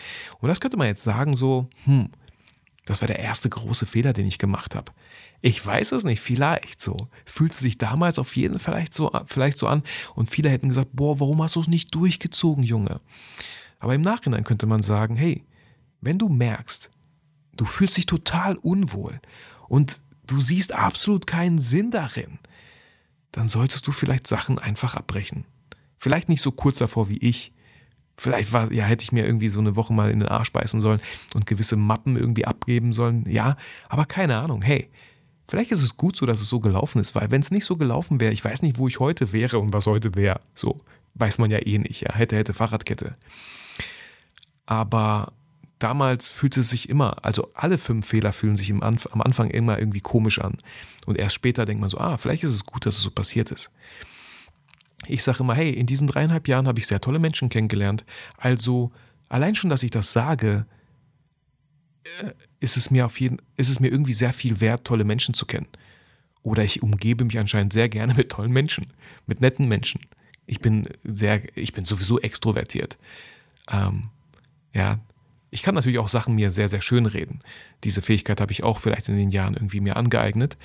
Und 0.40 0.48
das 0.48 0.60
könnte 0.60 0.76
man 0.76 0.86
jetzt 0.86 1.02
sagen, 1.02 1.34
so, 1.34 1.68
hm, 1.84 2.10
das 2.88 3.02
war 3.02 3.06
der 3.06 3.18
erste 3.18 3.50
große 3.50 3.84
Fehler, 3.84 4.14
den 4.14 4.26
ich 4.26 4.38
gemacht 4.38 4.74
habe. 4.74 4.92
Ich 5.42 5.64
weiß 5.64 5.92
es 5.92 6.04
nicht, 6.04 6.20
vielleicht 6.20 6.80
so. 6.80 6.96
Fühlte 7.26 7.58
sich 7.58 7.76
damals 7.76 8.18
auf 8.18 8.34
jeden 8.34 8.58
Fall 8.58 8.72
vielleicht 8.72 8.94
so, 8.94 9.12
vielleicht 9.26 9.58
so 9.58 9.66
an 9.66 9.82
und 10.14 10.30
viele 10.30 10.48
hätten 10.48 10.68
gesagt, 10.68 10.88
boah, 10.94 11.20
warum 11.20 11.42
hast 11.42 11.56
du 11.56 11.60
es 11.60 11.68
nicht 11.68 11.94
durchgezogen, 11.94 12.64
Junge? 12.64 13.02
Aber 13.78 13.94
im 13.94 14.00
Nachhinein 14.00 14.42
könnte 14.42 14.64
man 14.64 14.82
sagen, 14.82 15.16
hey, 15.16 15.44
wenn 16.00 16.18
du 16.18 16.30
merkst, 16.30 16.90
du 17.56 17.66
fühlst 17.66 17.98
dich 17.98 18.06
total 18.06 18.56
unwohl 18.56 19.20
und 19.68 20.00
du 20.26 20.40
siehst 20.40 20.72
absolut 20.72 21.26
keinen 21.26 21.58
Sinn 21.58 21.90
darin, 21.90 22.38
dann 23.32 23.48
solltest 23.48 23.86
du 23.86 23.92
vielleicht 23.92 24.26
Sachen 24.26 24.58
einfach 24.58 24.94
abbrechen. 24.94 25.44
Vielleicht 25.98 26.30
nicht 26.30 26.40
so 26.40 26.52
kurz 26.52 26.78
davor 26.78 27.10
wie 27.10 27.18
ich, 27.18 27.52
Vielleicht 28.20 28.52
war, 28.52 28.72
ja, 28.72 28.84
hätte 28.84 29.04
ich 29.04 29.12
mir 29.12 29.24
irgendwie 29.24 29.48
so 29.48 29.60
eine 29.60 29.76
Woche 29.76 29.92
mal 29.92 30.10
in 30.10 30.18
den 30.18 30.28
Arsch 30.28 30.52
beißen 30.52 30.80
sollen 30.80 31.00
und 31.34 31.46
gewisse 31.46 31.76
Mappen 31.76 32.16
irgendwie 32.16 32.46
abgeben 32.46 32.92
sollen. 32.92 33.24
Ja, 33.30 33.56
aber 33.88 34.06
keine 34.06 34.38
Ahnung. 34.38 34.60
Hey, 34.60 34.90
vielleicht 35.46 35.70
ist 35.70 35.84
es 35.84 35.96
gut 35.96 36.16
so, 36.16 36.26
dass 36.26 36.40
es 36.40 36.48
so 36.48 36.58
gelaufen 36.58 37.00
ist, 37.00 37.14
weil 37.14 37.30
wenn 37.30 37.40
es 37.40 37.52
nicht 37.52 37.64
so 37.64 37.76
gelaufen 37.76 38.18
wäre, 38.18 38.32
ich 38.32 38.44
weiß 38.44 38.62
nicht, 38.62 38.76
wo 38.76 38.88
ich 38.88 38.98
heute 38.98 39.32
wäre 39.32 39.60
und 39.60 39.72
was 39.72 39.86
heute 39.86 40.16
wäre. 40.16 40.40
So, 40.56 40.80
weiß 41.14 41.38
man 41.38 41.52
ja 41.52 41.64
eh 41.64 41.78
nicht. 41.78 42.00
Ja, 42.00 42.12
hätte, 42.12 42.36
hätte 42.36 42.54
Fahrradkette. 42.54 43.14
Aber 44.66 45.32
damals 45.78 46.28
fühlte 46.28 46.60
es 46.60 46.70
sich 46.70 46.88
immer, 46.88 47.24
also 47.24 47.48
alle 47.54 47.78
fünf 47.78 48.04
Fehler 48.04 48.32
fühlen 48.32 48.56
sich 48.56 48.72
am 48.72 48.82
Anfang 48.82 49.50
immer 49.50 49.78
irgendwie 49.78 50.00
komisch 50.00 50.40
an. 50.40 50.56
Und 51.06 51.16
erst 51.18 51.36
später 51.36 51.66
denkt 51.66 51.80
man 51.80 51.88
so, 51.88 51.98
ah, 51.98 52.16
vielleicht 52.16 52.42
ist 52.42 52.52
es 52.52 52.66
gut, 52.66 52.84
dass 52.84 52.96
es 52.96 53.02
so 53.02 53.12
passiert 53.12 53.52
ist. 53.52 53.70
Ich 55.08 55.22
sage 55.22 55.40
immer, 55.40 55.54
hey, 55.54 55.70
in 55.70 55.86
diesen 55.86 56.06
dreieinhalb 56.08 56.48
Jahren 56.48 56.68
habe 56.68 56.78
ich 56.78 56.86
sehr 56.86 57.00
tolle 57.00 57.18
Menschen 57.18 57.48
kennengelernt. 57.48 58.04
Also 58.36 58.92
allein 59.28 59.54
schon, 59.54 59.70
dass 59.70 59.82
ich 59.82 59.90
das 59.90 60.12
sage, 60.12 60.66
äh, 62.04 62.32
ist 62.60 62.76
es 62.76 62.90
mir 62.90 63.06
auf 63.06 63.20
jeden, 63.20 63.38
ist 63.56 63.68
es 63.68 63.80
mir 63.80 63.88
irgendwie 63.88 64.12
sehr 64.12 64.32
viel 64.32 64.60
wert, 64.60 64.84
tolle 64.84 65.04
Menschen 65.04 65.34
zu 65.34 65.46
kennen. 65.46 65.66
Oder 66.42 66.64
ich 66.64 66.82
umgebe 66.82 67.24
mich 67.24 67.38
anscheinend 67.38 67.72
sehr 67.72 67.88
gerne 67.88 68.14
mit 68.14 68.30
tollen 68.30 68.52
Menschen, 68.52 68.92
mit 69.26 69.40
netten 69.40 69.68
Menschen. 69.68 70.00
Ich 70.46 70.60
bin 70.60 70.88
sehr, 71.04 71.42
ich 71.56 71.72
bin 71.72 71.84
sowieso 71.84 72.20
extrovertiert. 72.20 72.98
Ähm, 73.70 74.04
ja, 74.74 74.98
ich 75.50 75.62
kann 75.62 75.74
natürlich 75.74 75.98
auch 75.98 76.08
Sachen 76.08 76.34
mir 76.34 76.50
sehr, 76.50 76.68
sehr 76.68 76.80
schön 76.80 77.06
reden. 77.06 77.40
Diese 77.84 78.02
Fähigkeit 78.02 78.40
habe 78.40 78.52
ich 78.52 78.62
auch 78.62 78.78
vielleicht 78.78 79.08
in 79.08 79.16
den 79.16 79.30
Jahren 79.30 79.54
irgendwie 79.54 79.80
mir 79.80 79.96
angeeignet. 79.96 80.56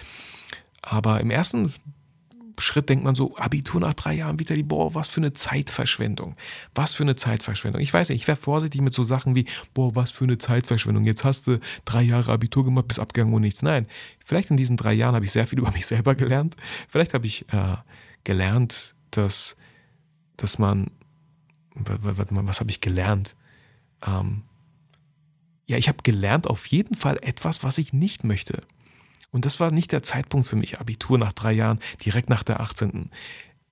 Aber 0.81 1.21
im 1.21 1.31
ersten 1.31 1.73
Schritt 2.57 2.89
denkt 2.89 3.03
man 3.03 3.15
so, 3.15 3.36
Abitur 3.38 3.81
nach 3.81 3.93
drei 3.93 4.15
Jahren, 4.15 4.39
Vitali, 4.39 4.63
boah, 4.63 4.93
was 4.93 5.07
für 5.07 5.22
eine 5.22 5.33
Zeitverschwendung. 5.33 6.36
Was 6.75 6.93
für 6.93 7.03
eine 7.03 7.15
Zeitverschwendung. 7.15 7.81
Ich 7.81 7.93
weiß 7.93 8.10
nicht, 8.10 8.22
ich 8.22 8.27
wäre 8.27 8.38
vorsichtig 8.38 8.81
mit 8.81 8.93
so 8.93 9.03
Sachen 9.03 9.36
wie, 9.36 9.45
boah, 9.74 9.95
was 9.95 10.12
für 10.12 10.24
eine 10.24 10.38
Zeitverschwendung. 10.38 11.03
Jetzt 11.03 11.24
hast 11.24 11.48
du 11.48 11.60
drei 11.86 12.03
Jahre 12.03 12.31
Abitur 12.31 12.63
gemacht, 12.63 12.88
bist 12.88 13.00
abgegangen 13.00 13.33
und 13.33 13.41
nichts. 13.41 13.62
Nein, 13.62 13.88
vielleicht 14.24 14.51
in 14.51 14.57
diesen 14.57 14.77
drei 14.77 14.93
Jahren 14.93 15.15
habe 15.15 15.25
ich 15.25 15.31
sehr 15.31 15.48
viel 15.48 15.60
über 15.63 15.72
mich 15.72 15.86
selber 15.86 16.15
gelernt. 16.15 16.55
Vielleicht 16.88 17.13
habe 17.13 17.25
ich 17.25 17.45
äh, 17.51 17.75
gelernt, 18.24 18.95
dass, 19.12 19.57
dass 20.38 20.60
man, 20.60 20.91
was, 21.75 22.27
was 22.29 22.60
habe 22.60 22.69
ich 22.69 22.81
gelernt? 22.81 23.36
Ähm, 24.05 24.43
ja, 25.65 25.77
ich 25.77 25.88
habe 25.88 26.00
gelernt 26.03 26.48
auf 26.48 26.67
jeden 26.67 26.95
Fall 26.95 27.17
etwas, 27.22 27.63
was 27.63 27.77
ich 27.77 27.93
nicht 27.93 28.24
möchte. 28.24 28.63
Und 29.34 29.46
das 29.46 29.60
war 29.60 29.72
nicht 29.72 29.92
der 29.92 30.04
Zeitpunkt 30.04 30.48
für 30.48 30.56
mich, 30.56 30.80
Abitur 30.80 31.18
nach 31.18 31.34
drei 31.34 31.52
Jahren, 31.52 31.80
direkt 32.06 32.30
nach 32.30 32.44
der 32.44 32.62
18. 32.62 33.10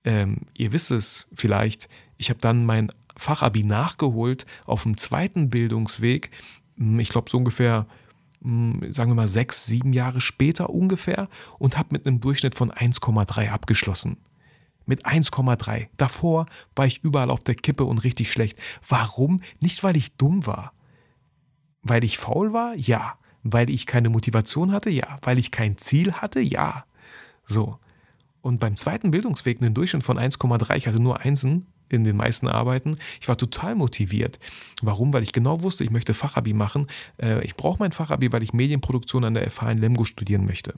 Ähm, 0.03 0.37
ihr 0.57 0.73
wisst 0.73 0.89
es 0.89 1.27
vielleicht, 1.33 1.87
ich 2.17 2.29
habe 2.31 2.39
dann 2.41 2.65
mein 2.65 2.91
Fachabi 3.15 3.63
nachgeholt 3.63 4.47
auf 4.65 4.83
dem 4.83 4.97
zweiten 4.97 5.51
Bildungsweg. 5.51 6.31
Hm, 6.77 6.99
ich 6.99 7.09
glaube 7.09 7.29
so 7.29 7.37
ungefähr, 7.37 7.85
hm, 8.41 8.91
sagen 8.91 9.11
wir 9.11 9.15
mal 9.15 9.27
sechs, 9.27 9.67
sieben 9.67 9.93
Jahre 9.93 10.19
später 10.19 10.71
ungefähr 10.71 11.29
und 11.59 11.77
habe 11.77 11.89
mit 11.91 12.07
einem 12.07 12.19
Durchschnitt 12.19 12.55
von 12.55 12.71
1,3 12.71 13.49
abgeschlossen. 13.49 14.17
Mit 14.87 15.05
1,3. 15.05 15.89
Davor 15.95 16.47
war 16.75 16.87
ich 16.87 17.03
überall 17.03 17.29
auf 17.29 17.41
der 17.43 17.53
Kippe 17.53 17.85
und 17.85 17.99
richtig 17.99 18.31
schlecht. 18.31 18.57
Warum? 18.89 19.41
Nicht, 19.59 19.83
weil 19.83 19.95
ich 19.95 20.15
dumm 20.15 20.47
war. 20.47 20.73
Weil 21.83 22.03
ich 22.03 22.17
faul 22.17 22.51
war? 22.51 22.73
Ja. 22.75 23.19
Weil 23.43 23.69
ich 23.69 23.85
keine 23.85 24.09
Motivation 24.09 24.71
hatte? 24.71 24.89
Ja. 24.89 25.17
Weil 25.21 25.39
ich 25.39 25.51
kein 25.51 25.77
Ziel 25.77 26.13
hatte? 26.13 26.41
Ja. 26.41 26.85
So. 27.45 27.77
Und 28.41 28.59
beim 28.59 28.75
zweiten 28.75 29.11
Bildungsweg 29.11 29.61
einen 29.61 29.73
Durchschnitt 29.73 30.03
von 30.03 30.17
1,3, 30.17 30.75
ich 30.75 30.87
hatte 30.87 30.99
nur 30.99 31.19
Einsen 31.19 31.67
in 31.89 32.03
den 32.03 32.15
meisten 32.15 32.47
Arbeiten. 32.47 32.97
Ich 33.19 33.27
war 33.27 33.37
total 33.37 33.75
motiviert. 33.75 34.39
Warum? 34.81 35.13
Weil 35.13 35.23
ich 35.23 35.33
genau 35.33 35.61
wusste, 35.61 35.83
ich 35.83 35.91
möchte 35.91 36.13
Fachabi 36.13 36.53
machen. 36.53 36.87
Äh, 37.21 37.43
ich 37.43 37.55
brauche 37.55 37.79
mein 37.79 37.91
Fachabi, 37.91 38.31
weil 38.31 38.43
ich 38.43 38.53
Medienproduktion 38.53 39.23
an 39.23 39.33
der 39.33 39.49
FH 39.49 39.71
in 39.71 39.77
Lemgo 39.77 40.05
studieren 40.05 40.45
möchte. 40.45 40.73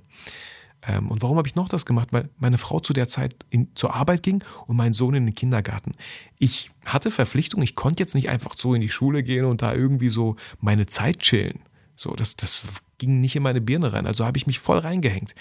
Ähm, 0.86 1.10
und 1.10 1.22
warum 1.22 1.38
habe 1.38 1.48
ich 1.48 1.55
noch 1.55 1.70
das 1.70 1.86
gemacht? 1.86 2.10
Weil 2.12 2.29
meine 2.38 2.58
Frau 2.58 2.79
zu 2.79 2.93
der 2.93 3.08
Zeit 3.08 3.36
in, 3.50 3.70
zur 3.75 3.93
Arbeit 3.93 4.24
ging 4.24 4.43
und 4.67 4.75
mein 4.75 4.93
Sohn 4.93 5.13
in 5.13 5.25
den 5.25 5.36
Kindergarten. 5.36 5.91
Ich 6.39 6.72
hatte 6.86 7.12
Verpflichtungen, 7.12 7.63
ich 7.63 7.75
konnte 7.75 8.01
jetzt 8.01 8.15
nicht 8.15 8.29
einfach 8.29 8.53
so 8.53 8.74
in 8.74 8.82
die 8.82 8.89
Schule 8.89 9.24
gehen 9.24 9.46
und 9.46 9.62
da 9.62 9.74
irgendwie 9.74 10.10
so 10.10 10.36
meine 10.60 10.86
Zeit 10.86 11.20
chillen. 11.20 11.60
So, 12.03 12.15
das, 12.15 12.36
das 12.36 12.65
ging 12.98 13.22
nicht 13.22 13.36
in 13.38 13.43
meine 13.43 13.62
Birne 13.62 13.93
rein. 13.93 14.05
Also 14.05 14.25
habe 14.25 14.38
ich 14.38 14.45
mich 14.45 14.60
voll 14.60 14.77
reingehängt. 14.77 15.33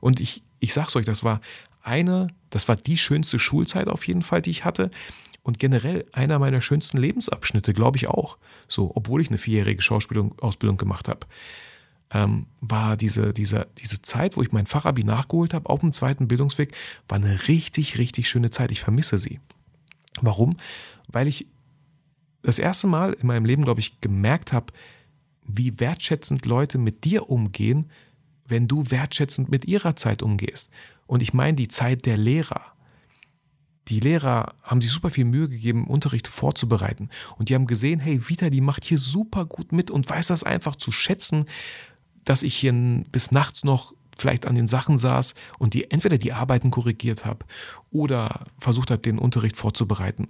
Und 0.00 0.20
ich, 0.20 0.42
ich 0.58 0.74
sag's 0.74 0.94
euch, 0.94 1.06
das 1.06 1.24
war 1.24 1.40
eine, 1.82 2.26
das 2.50 2.68
war 2.68 2.76
die 2.76 2.98
schönste 2.98 3.38
Schulzeit 3.38 3.88
auf 3.88 4.06
jeden 4.06 4.20
Fall, 4.20 4.42
die 4.42 4.50
ich 4.50 4.66
hatte. 4.66 4.90
Und 5.42 5.58
generell 5.58 6.04
einer 6.12 6.38
meiner 6.38 6.60
schönsten 6.60 6.98
Lebensabschnitte, 6.98 7.72
glaube 7.72 7.96
ich 7.96 8.08
auch. 8.08 8.36
So, 8.68 8.92
obwohl 8.94 9.22
ich 9.22 9.28
eine 9.28 9.38
vierjährige 9.38 9.80
Schauspielausbildung 9.80 10.76
gemacht 10.76 11.08
habe, 11.08 11.26
ähm, 12.12 12.44
war 12.60 12.98
diese, 12.98 13.32
diese, 13.32 13.66
diese 13.78 14.02
Zeit, 14.02 14.36
wo 14.36 14.42
ich 14.42 14.52
mein 14.52 14.66
Fachabi 14.66 15.04
nachgeholt 15.04 15.54
habe, 15.54 15.70
auf 15.70 15.80
dem 15.80 15.92
zweiten 15.92 16.28
Bildungsweg, 16.28 16.76
war 17.08 17.16
eine 17.16 17.48
richtig, 17.48 17.96
richtig 17.96 18.28
schöne 18.28 18.50
Zeit. 18.50 18.70
Ich 18.72 18.80
vermisse 18.80 19.18
sie. 19.18 19.40
Warum? 20.20 20.58
Weil 21.08 21.28
ich 21.28 21.46
das 22.42 22.58
erste 22.58 22.88
Mal 22.88 23.14
in 23.14 23.26
meinem 23.26 23.46
Leben, 23.46 23.64
glaube 23.64 23.80
ich, 23.80 24.02
gemerkt 24.02 24.52
habe, 24.52 24.72
wie 25.56 25.78
wertschätzend 25.78 26.46
Leute 26.46 26.78
mit 26.78 27.04
dir 27.04 27.28
umgehen, 27.30 27.90
wenn 28.46 28.68
du 28.68 28.90
wertschätzend 28.90 29.50
mit 29.50 29.66
ihrer 29.66 29.96
Zeit 29.96 30.22
umgehst. 30.22 30.70
Und 31.06 31.22
ich 31.22 31.32
meine 31.32 31.56
die 31.56 31.68
Zeit 31.68 32.06
der 32.06 32.16
Lehrer. 32.16 32.72
Die 33.88 34.00
Lehrer 34.00 34.54
haben 34.62 34.80
sich 34.80 34.90
super 34.90 35.10
viel 35.10 35.24
Mühe 35.24 35.48
gegeben, 35.48 35.86
Unterricht 35.86 36.28
vorzubereiten. 36.28 37.08
Und 37.36 37.48
die 37.48 37.54
haben 37.54 37.66
gesehen, 37.66 37.98
hey, 37.98 38.28
Vita, 38.28 38.50
die 38.50 38.60
macht 38.60 38.84
hier 38.84 38.98
super 38.98 39.44
gut 39.44 39.72
mit 39.72 39.90
und 39.90 40.08
weiß 40.08 40.28
das 40.28 40.44
einfach 40.44 40.76
zu 40.76 40.92
schätzen, 40.92 41.46
dass 42.24 42.42
ich 42.42 42.54
hier 42.54 42.72
bis 43.10 43.32
nachts 43.32 43.64
noch 43.64 43.94
vielleicht 44.16 44.46
an 44.46 44.54
den 44.54 44.66
Sachen 44.66 44.98
saß 44.98 45.34
und 45.58 45.74
die 45.74 45.90
entweder 45.90 46.18
die 46.18 46.32
Arbeiten 46.32 46.70
korrigiert 46.70 47.24
habe 47.24 47.46
oder 47.90 48.44
versucht 48.58 48.90
habe, 48.90 49.02
den 49.02 49.18
Unterricht 49.18 49.56
vorzubereiten. 49.56 50.28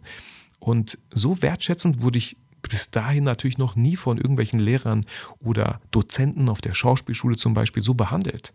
Und 0.58 0.98
so 1.10 1.42
wertschätzend 1.42 2.02
wurde 2.02 2.18
ich 2.18 2.36
bis 2.68 2.90
dahin 2.90 3.24
natürlich 3.24 3.58
noch 3.58 3.76
nie 3.76 3.96
von 3.96 4.18
irgendwelchen 4.18 4.58
Lehrern 4.58 5.04
oder 5.40 5.80
Dozenten 5.90 6.48
auf 6.48 6.60
der 6.60 6.74
Schauspielschule 6.74 7.36
zum 7.36 7.54
Beispiel 7.54 7.82
so 7.82 7.94
behandelt. 7.94 8.52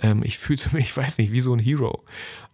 Ähm, 0.00 0.22
ich 0.24 0.38
fühlte 0.38 0.74
mich, 0.74 0.84
ich 0.86 0.96
weiß 0.96 1.18
nicht, 1.18 1.32
wie 1.32 1.40
so 1.40 1.52
ein 1.52 1.58
Hero. 1.58 2.04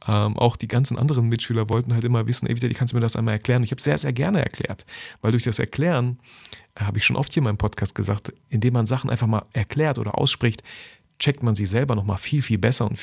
Ähm, 0.07 0.37
auch 0.37 0.57
die 0.57 0.69
ganzen 0.69 0.99
anderen 0.99 1.29
Mitschüler 1.29 1.69
wollten 1.69 1.95
halt 1.95 2.05
immer 2.05 2.27
wissen, 2.27 2.47
ey, 2.47 2.61
wie 2.61 2.75
kannst 2.75 2.93
du 2.93 2.97
mir 2.97 3.01
das 3.01 3.17
einmal 3.17 3.35
erklären? 3.35 3.61
Und 3.61 3.65
ich 3.65 3.71
habe 3.73 3.83
sehr, 3.83 3.99
sehr 3.99 4.13
gerne 4.13 4.41
erklärt, 4.41 4.87
weil 5.23 5.33
durch 5.33 5.45
das 5.45 5.59
Erklären, 5.59 6.19
äh, 6.75 6.85
habe 6.85 6.99
ich 6.99 7.05
schon 7.05 7.17
oft 7.17 7.33
hier 7.33 7.41
in 7.41 7.45
meinem 7.45 7.59
Podcast 7.59 7.95
gesagt, 7.95 8.33
indem 8.49 8.75
man 8.75 8.87
Sachen 8.87 9.11
einfach 9.11 9.27
mal 9.27 9.47
erklärt 9.53 9.99
oder 9.99 10.19
ausspricht, 10.19 10.63
checkt 11.19 11.43
man 11.43 11.55
sie 11.55 11.67
selber 11.67 11.95
nochmal 11.95 12.19
viel, 12.19 12.43
viel 12.43 12.59
besser 12.59 12.87
und 12.87 12.99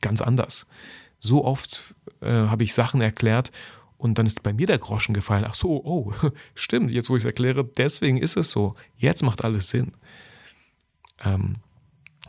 ganz 0.00 0.20
anders. 0.20 0.66
So 1.18 1.44
oft 1.44 1.94
äh, 2.20 2.30
habe 2.30 2.64
ich 2.64 2.74
Sachen 2.74 3.00
erklärt 3.00 3.52
und 4.00 4.18
dann 4.18 4.26
ist 4.26 4.42
bei 4.42 4.54
mir 4.54 4.66
der 4.66 4.78
Groschen 4.78 5.14
gefallen. 5.14 5.44
Ach 5.46 5.54
so, 5.54 5.84
oh, 5.84 6.14
stimmt, 6.54 6.90
jetzt 6.90 7.10
wo 7.10 7.16
ich 7.16 7.22
es 7.22 7.26
erkläre, 7.26 7.64
deswegen 7.64 8.16
ist 8.16 8.36
es 8.36 8.50
so. 8.50 8.74
Jetzt 8.96 9.22
macht 9.22 9.44
alles 9.44 9.68
Sinn. 9.68 9.92
Ähm, 11.22 11.56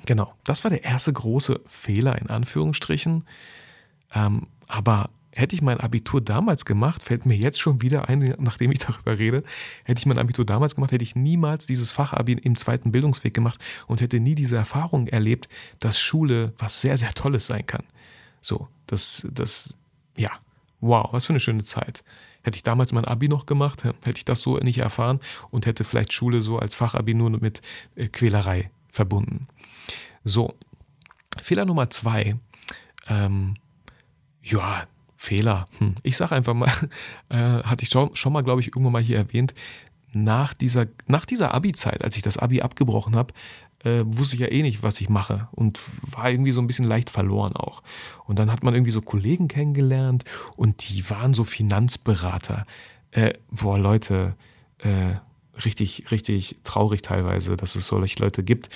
genau, 0.05 0.33
das 0.43 0.65
war 0.65 0.71
der 0.71 0.83
erste 0.83 1.13
große 1.13 1.61
Fehler 1.65 2.19
in 2.19 2.29
Anführungsstrichen. 2.29 3.23
Ähm, 4.13 4.47
aber 4.67 5.09
hätte 5.31 5.55
ich 5.55 5.61
mein 5.61 5.79
Abitur 5.79 6.19
damals 6.19 6.65
gemacht, 6.65 7.03
fällt 7.03 7.25
mir 7.25 7.37
jetzt 7.37 7.61
schon 7.61 7.81
wieder 7.81 8.09
ein, 8.09 8.35
nachdem 8.39 8.69
ich 8.71 8.79
darüber 8.79 9.17
rede, 9.17 9.41
hätte 9.85 9.99
ich 9.99 10.05
mein 10.05 10.19
Abitur 10.19 10.45
damals 10.45 10.75
gemacht, 10.75 10.91
hätte 10.91 11.05
ich 11.05 11.15
niemals 11.15 11.67
dieses 11.67 11.93
Fachabi 11.93 12.33
im 12.33 12.57
zweiten 12.57 12.91
Bildungsweg 12.91 13.33
gemacht 13.33 13.61
und 13.87 14.01
hätte 14.01 14.19
nie 14.19 14.35
diese 14.35 14.57
Erfahrung 14.57 15.07
erlebt, 15.07 15.47
dass 15.79 16.01
Schule 16.01 16.53
was 16.57 16.81
sehr, 16.81 16.97
sehr 16.97 17.13
Tolles 17.13 17.47
sein 17.47 17.65
kann. 17.65 17.85
So, 18.41 18.67
das, 18.87 19.25
das, 19.31 19.75
ja, 20.17 20.31
wow, 20.81 21.07
was 21.11 21.25
für 21.25 21.33
eine 21.33 21.39
schöne 21.39 21.63
Zeit. 21.63 22.03
Hätte 22.43 22.57
ich 22.57 22.63
damals 22.63 22.91
mein 22.91 23.05
Abi 23.05 23.29
noch 23.29 23.45
gemacht, 23.45 23.83
hätte 23.83 24.17
ich 24.17 24.25
das 24.25 24.41
so 24.41 24.57
nicht 24.57 24.79
erfahren 24.79 25.19
und 25.51 25.65
hätte 25.65 25.83
vielleicht 25.83 26.11
Schule 26.11 26.41
so 26.41 26.57
als 26.57 26.75
Fachabi 26.75 27.13
nur 27.13 27.29
mit 27.29 27.61
äh, 27.95 28.07
Quälerei 28.07 28.71
verbunden. 28.89 29.47
So, 30.23 30.55
Fehler 31.41 31.65
Nummer 31.65 31.89
zwei. 31.89 32.35
Ähm, 33.07 33.55
ja, 34.41 34.83
Fehler. 35.15 35.67
Hm. 35.77 35.95
Ich 36.03 36.17
sage 36.17 36.35
einfach 36.35 36.55
mal, 36.55 36.71
äh, 37.29 37.38
hatte 37.38 37.83
ich 37.83 37.89
schon, 37.89 38.15
schon 38.15 38.33
mal, 38.33 38.41
glaube 38.41 38.61
ich, 38.61 38.67
irgendwann 38.69 38.93
mal 38.93 39.01
hier 39.01 39.17
erwähnt, 39.17 39.53
nach 40.13 40.53
dieser, 40.53 40.88
nach 41.07 41.25
dieser 41.25 41.53
Abi-Zeit, 41.53 42.03
als 42.03 42.17
ich 42.17 42.23
das 42.23 42.38
Abi 42.38 42.61
abgebrochen 42.61 43.15
habe, 43.15 43.33
äh, 43.83 44.03
wusste 44.05 44.35
ich 44.35 44.41
ja 44.41 44.51
eh 44.51 44.61
nicht, 44.61 44.83
was 44.83 45.01
ich 45.01 45.09
mache 45.09 45.47
und 45.51 45.79
war 46.11 46.29
irgendwie 46.29 46.51
so 46.51 46.61
ein 46.61 46.67
bisschen 46.67 46.85
leicht 46.85 47.09
verloren 47.09 47.55
auch. 47.55 47.81
Und 48.25 48.39
dann 48.39 48.51
hat 48.51 48.63
man 48.63 48.73
irgendwie 48.73 48.91
so 48.91 49.01
Kollegen 49.01 49.47
kennengelernt 49.47 50.23
und 50.55 50.89
die 50.89 51.09
waren 51.09 51.33
so 51.33 51.43
Finanzberater. 51.43 52.65
Äh, 53.11 53.33
boah, 53.50 53.77
Leute, 53.77 54.35
äh, 54.79 55.15
richtig, 55.65 56.12
richtig 56.12 56.58
traurig 56.63 57.01
teilweise, 57.01 57.58
dass 57.58 57.75
es 57.75 57.88
solche 57.88 58.20
Leute 58.20 58.43
gibt. 58.43 58.70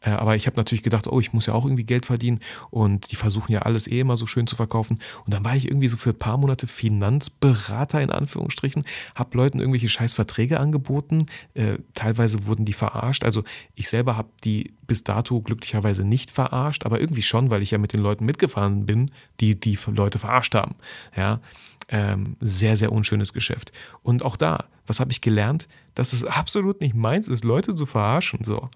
Äh, 0.00 0.10
aber 0.10 0.36
ich 0.36 0.46
habe 0.46 0.56
natürlich 0.56 0.82
gedacht, 0.82 1.06
oh, 1.06 1.20
ich 1.20 1.32
muss 1.32 1.46
ja 1.46 1.54
auch 1.54 1.64
irgendwie 1.64 1.84
Geld 1.84 2.06
verdienen 2.06 2.40
und 2.70 3.10
die 3.10 3.16
versuchen 3.16 3.52
ja 3.52 3.62
alles 3.62 3.86
eh 3.86 4.00
immer 4.00 4.16
so 4.16 4.26
schön 4.26 4.46
zu 4.46 4.56
verkaufen. 4.56 4.98
Und 5.24 5.34
dann 5.34 5.44
war 5.44 5.56
ich 5.56 5.66
irgendwie 5.66 5.88
so 5.88 5.96
für 5.96 6.10
ein 6.10 6.18
paar 6.18 6.36
Monate 6.36 6.66
Finanzberater 6.66 8.00
in 8.00 8.10
Anführungsstrichen, 8.10 8.84
habe 9.14 9.36
Leuten 9.36 9.60
irgendwelche 9.60 9.88
scheiß 9.88 10.14
Verträge 10.14 10.60
angeboten. 10.60 11.26
Äh, 11.54 11.78
teilweise 11.94 12.46
wurden 12.46 12.64
die 12.64 12.72
verarscht. 12.72 13.24
Also 13.24 13.44
ich 13.74 13.88
selber 13.88 14.16
habe 14.16 14.28
die 14.44 14.74
bis 14.86 15.04
dato 15.04 15.40
glücklicherweise 15.40 16.04
nicht 16.04 16.30
verarscht, 16.30 16.84
aber 16.84 17.00
irgendwie 17.00 17.22
schon, 17.22 17.50
weil 17.50 17.62
ich 17.62 17.70
ja 17.70 17.78
mit 17.78 17.92
den 17.92 18.00
Leuten 18.00 18.24
mitgefahren 18.24 18.86
bin, 18.86 19.10
die 19.40 19.58
die 19.58 19.78
Leute 19.86 20.18
verarscht 20.18 20.54
haben. 20.54 20.74
Ja, 21.16 21.40
ähm, 21.88 22.36
sehr, 22.40 22.76
sehr 22.76 22.92
unschönes 22.92 23.32
Geschäft. 23.32 23.72
Und 24.02 24.24
auch 24.24 24.36
da, 24.36 24.64
was 24.88 25.00
habe 25.00 25.12
ich 25.12 25.20
gelernt? 25.20 25.68
Dass 25.94 26.12
es 26.12 26.24
absolut 26.24 26.80
nicht 26.80 26.94
meins 26.94 27.28
ist, 27.28 27.44
Leute 27.44 27.74
zu 27.74 27.86
verarschen. 27.86 28.44
So. 28.44 28.70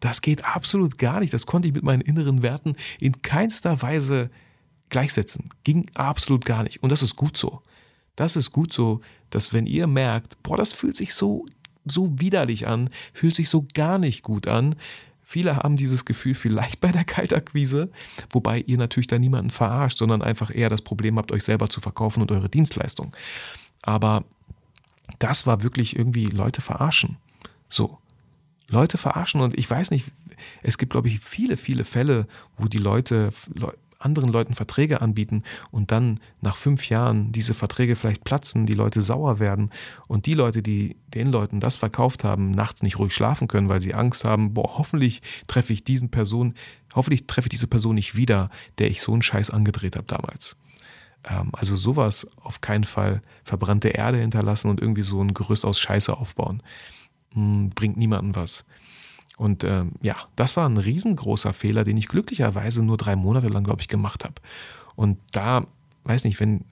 Das 0.00 0.20
geht 0.20 0.44
absolut 0.44 0.98
gar 0.98 1.20
nicht. 1.20 1.32
Das 1.32 1.46
konnte 1.46 1.68
ich 1.68 1.74
mit 1.74 1.84
meinen 1.84 2.02
inneren 2.02 2.42
Werten 2.42 2.74
in 3.00 3.22
keinster 3.22 3.82
Weise 3.82 4.30
gleichsetzen. 4.88 5.48
Ging 5.64 5.90
absolut 5.94 6.44
gar 6.44 6.62
nicht. 6.62 6.82
Und 6.82 6.90
das 6.90 7.02
ist 7.02 7.16
gut 7.16 7.36
so. 7.36 7.62
Das 8.16 8.36
ist 8.36 8.52
gut 8.52 8.72
so, 8.72 9.00
dass 9.30 9.52
wenn 9.52 9.66
ihr 9.66 9.86
merkt, 9.86 10.42
boah, 10.42 10.56
das 10.56 10.72
fühlt 10.72 10.96
sich 10.96 11.14
so, 11.14 11.46
so 11.84 12.20
widerlich 12.20 12.68
an, 12.68 12.90
fühlt 13.12 13.34
sich 13.34 13.48
so 13.48 13.66
gar 13.74 13.98
nicht 13.98 14.22
gut 14.22 14.46
an, 14.46 14.76
Viele 15.26 15.56
haben 15.56 15.78
dieses 15.78 16.04
Gefühl 16.04 16.34
vielleicht 16.34 16.80
bei 16.80 16.92
der 16.92 17.04
Kaltakquise, 17.04 17.90
wobei 18.30 18.60
ihr 18.60 18.76
natürlich 18.76 19.06
da 19.06 19.18
niemanden 19.18 19.50
verarscht, 19.50 19.96
sondern 19.96 20.20
einfach 20.20 20.54
eher 20.54 20.68
das 20.68 20.82
Problem 20.82 21.16
habt, 21.16 21.32
euch 21.32 21.44
selber 21.44 21.70
zu 21.70 21.80
verkaufen 21.80 22.20
und 22.20 22.30
eure 22.30 22.50
Dienstleistung. 22.50 23.16
Aber 23.82 24.24
das 25.18 25.46
war 25.46 25.62
wirklich 25.62 25.96
irgendwie 25.96 26.26
Leute 26.26 26.60
verarschen. 26.60 27.16
So. 27.68 27.98
Leute 28.68 28.96
verarschen 28.96 29.42
und 29.42 29.58
ich 29.58 29.68
weiß 29.68 29.90
nicht, 29.90 30.10
es 30.62 30.78
gibt, 30.78 30.92
glaube 30.92 31.08
ich, 31.08 31.20
viele, 31.20 31.56
viele 31.56 31.84
Fälle, 31.84 32.26
wo 32.56 32.66
die 32.66 32.78
Leute, 32.78 33.30
anderen 33.98 34.30
Leuten 34.30 34.54
Verträge 34.54 35.00
anbieten 35.00 35.42
und 35.70 35.90
dann 35.90 36.20
nach 36.40 36.56
fünf 36.56 36.88
Jahren 36.88 37.32
diese 37.32 37.54
Verträge 37.54 37.96
vielleicht 37.96 38.24
platzen, 38.24 38.66
die 38.66 38.74
Leute 38.74 39.02
sauer 39.02 39.38
werden 39.38 39.70
und 40.08 40.26
die 40.26 40.34
Leute, 40.34 40.62
die 40.62 40.96
den 41.14 41.30
Leuten 41.30 41.60
das 41.60 41.76
verkauft 41.76 42.24
haben, 42.24 42.50
nachts 42.50 42.82
nicht 42.82 42.98
ruhig 42.98 43.14
schlafen 43.14 43.48
können, 43.48 43.68
weil 43.68 43.80
sie 43.80 43.94
Angst 43.94 44.24
haben, 44.24 44.54
boah, 44.54 44.78
hoffentlich 44.78 45.22
treffe 45.46 45.72
ich 45.72 45.84
diesen 45.84 46.10
Person, 46.10 46.54
hoffentlich 46.94 47.26
treffe 47.26 47.46
ich 47.46 47.50
diese 47.50 47.66
Person 47.66 47.94
nicht 47.94 48.16
wieder, 48.16 48.50
der 48.78 48.90
ich 48.90 49.00
so 49.00 49.12
einen 49.12 49.22
Scheiß 49.22 49.50
angedreht 49.50 49.96
habe 49.96 50.06
damals. 50.06 50.56
Ähm, 51.28 51.50
also 51.52 51.76
sowas 51.76 52.26
auf 52.42 52.60
keinen 52.60 52.84
Fall 52.84 53.22
verbrannte 53.44 53.88
Erde 53.88 54.18
hinterlassen 54.18 54.68
und 54.68 54.80
irgendwie 54.80 55.02
so 55.02 55.20
ein 55.20 55.34
Gerüst 55.34 55.64
aus 55.64 55.80
Scheiße 55.80 56.16
aufbauen. 56.16 56.62
Hm, 57.32 57.70
bringt 57.70 57.96
niemandem 57.96 58.36
was. 58.36 58.64
Und 59.36 59.64
ähm, 59.64 59.92
ja, 60.00 60.16
das 60.36 60.56
war 60.56 60.68
ein 60.68 60.76
riesengroßer 60.76 61.52
Fehler, 61.52 61.84
den 61.84 61.96
ich 61.96 62.08
glücklicherweise 62.08 62.84
nur 62.84 62.96
drei 62.96 63.16
Monate 63.16 63.48
lang, 63.48 63.64
glaube 63.64 63.80
ich, 63.80 63.88
gemacht 63.88 64.24
habe. 64.24 64.34
Und 64.94 65.18
da, 65.32 65.66
weiß 66.04 66.24
nicht, 66.24 66.38
wenn 66.38 66.64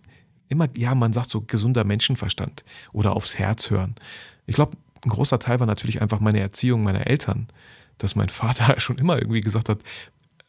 immer, 0.48 0.68
ja, 0.76 0.94
man 0.94 1.12
sagt 1.12 1.30
so 1.30 1.40
gesunder 1.40 1.84
Menschenverstand 1.84 2.62
oder 2.92 3.16
aufs 3.16 3.38
Herz 3.38 3.70
hören. 3.70 3.94
Ich 4.46 4.54
glaube, 4.54 4.76
ein 5.04 5.10
großer 5.10 5.38
Teil 5.38 5.58
war 5.58 5.66
natürlich 5.66 6.00
einfach 6.00 6.20
meine 6.20 6.40
Erziehung 6.40 6.82
meiner 6.84 7.06
Eltern, 7.06 7.48
dass 7.98 8.14
mein 8.14 8.28
Vater 8.28 8.78
schon 8.78 8.98
immer 8.98 9.18
irgendwie 9.18 9.40
gesagt 9.40 9.68
hat, 9.68 9.82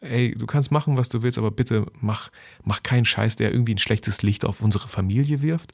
ey, 0.04 0.36
du 0.36 0.46
kannst 0.46 0.72
machen, 0.72 0.98
was 0.98 1.10
du 1.10 1.22
willst, 1.24 1.38
aber 1.38 1.52
bitte 1.52 1.86
mach, 2.00 2.30
mach 2.63 2.84
keinen 2.84 3.06
Scheiß, 3.06 3.36
der 3.36 3.52
irgendwie 3.52 3.76
ein 3.76 3.80
schlechtes 3.80 4.22
Licht 4.22 4.46
auf 4.46 4.62
unsere 4.62 4.88
Familie 4.88 5.42
wirft. 5.42 5.74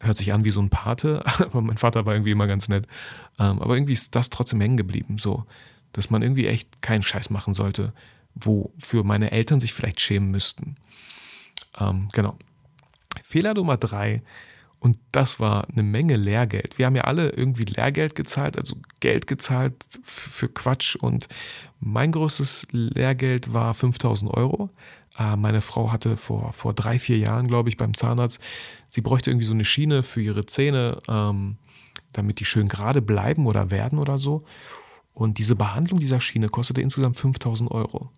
Hört 0.00 0.16
sich 0.16 0.32
an 0.32 0.44
wie 0.44 0.50
so 0.50 0.60
ein 0.60 0.70
Pate, 0.70 1.24
aber 1.38 1.60
mein 1.60 1.78
Vater 1.78 2.06
war 2.06 2.14
irgendwie 2.14 2.30
immer 2.30 2.46
ganz 2.46 2.68
nett. 2.68 2.86
Ähm, 3.38 3.60
aber 3.60 3.74
irgendwie 3.74 3.92
ist 3.92 4.14
das 4.14 4.30
trotzdem 4.30 4.60
hängen 4.60 4.76
geblieben, 4.76 5.18
so, 5.18 5.44
dass 5.92 6.10
man 6.10 6.22
irgendwie 6.22 6.46
echt 6.46 6.82
keinen 6.82 7.02
Scheiß 7.02 7.30
machen 7.30 7.54
sollte, 7.54 7.92
wofür 8.34 9.04
meine 9.04 9.30
Eltern 9.30 9.60
sich 9.60 9.72
vielleicht 9.72 10.00
schämen 10.00 10.30
müssten. 10.30 10.76
Ähm, 11.78 12.08
genau. 12.12 12.36
Fehler 13.22 13.54
Nummer 13.54 13.76
drei, 13.76 14.22
und 14.78 14.98
das 15.12 15.40
war 15.40 15.68
eine 15.68 15.82
Menge 15.82 16.16
Lehrgeld. 16.16 16.78
Wir 16.78 16.86
haben 16.86 16.96
ja 16.96 17.04
alle 17.04 17.30
irgendwie 17.30 17.64
Lehrgeld 17.64 18.14
gezahlt, 18.14 18.58
also 18.58 18.76
Geld 19.00 19.26
gezahlt 19.26 19.74
für 20.04 20.48
Quatsch. 20.48 20.96
Und 20.96 21.28
mein 21.80 22.12
größtes 22.12 22.68
Lehrgeld 22.70 23.52
war 23.52 23.74
5000 23.74 24.30
Euro. 24.32 24.70
Äh, 25.18 25.36
meine 25.36 25.60
Frau 25.60 25.92
hatte 25.92 26.16
vor, 26.16 26.52
vor 26.52 26.74
drei, 26.74 26.98
vier 26.98 27.18
Jahren, 27.18 27.46
glaube 27.48 27.68
ich, 27.68 27.76
beim 27.76 27.94
Zahnarzt, 27.94 28.38
sie 28.88 29.00
bräuchte 29.00 29.30
irgendwie 29.30 29.46
so 29.46 29.54
eine 29.54 29.64
Schiene 29.64 30.02
für 30.02 30.20
ihre 30.20 30.46
Zähne, 30.46 30.98
ähm, 31.08 31.56
damit 32.12 32.38
die 32.40 32.44
schön 32.44 32.68
gerade 32.68 33.02
bleiben 33.02 33.46
oder 33.46 33.70
werden 33.70 33.98
oder 33.98 34.18
so. 34.18 34.44
Und 35.14 35.38
diese 35.38 35.56
Behandlung 35.56 35.98
dieser 35.98 36.20
Schiene 36.20 36.48
kostete 36.48 36.82
insgesamt 36.82 37.18
5000 37.18 37.70
Euro. 37.70 38.10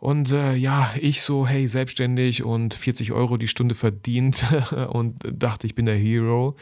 Und 0.00 0.32
äh, 0.32 0.54
ja, 0.54 0.90
ich 0.98 1.20
so, 1.20 1.46
hey, 1.46 1.68
selbstständig 1.68 2.42
und 2.42 2.72
40 2.72 3.12
Euro 3.12 3.36
die 3.36 3.48
Stunde 3.48 3.74
verdient 3.74 4.44
und 4.88 5.22
dachte, 5.30 5.66
ich 5.66 5.74
bin 5.74 5.84
der 5.84 5.96
Hero 5.96 6.56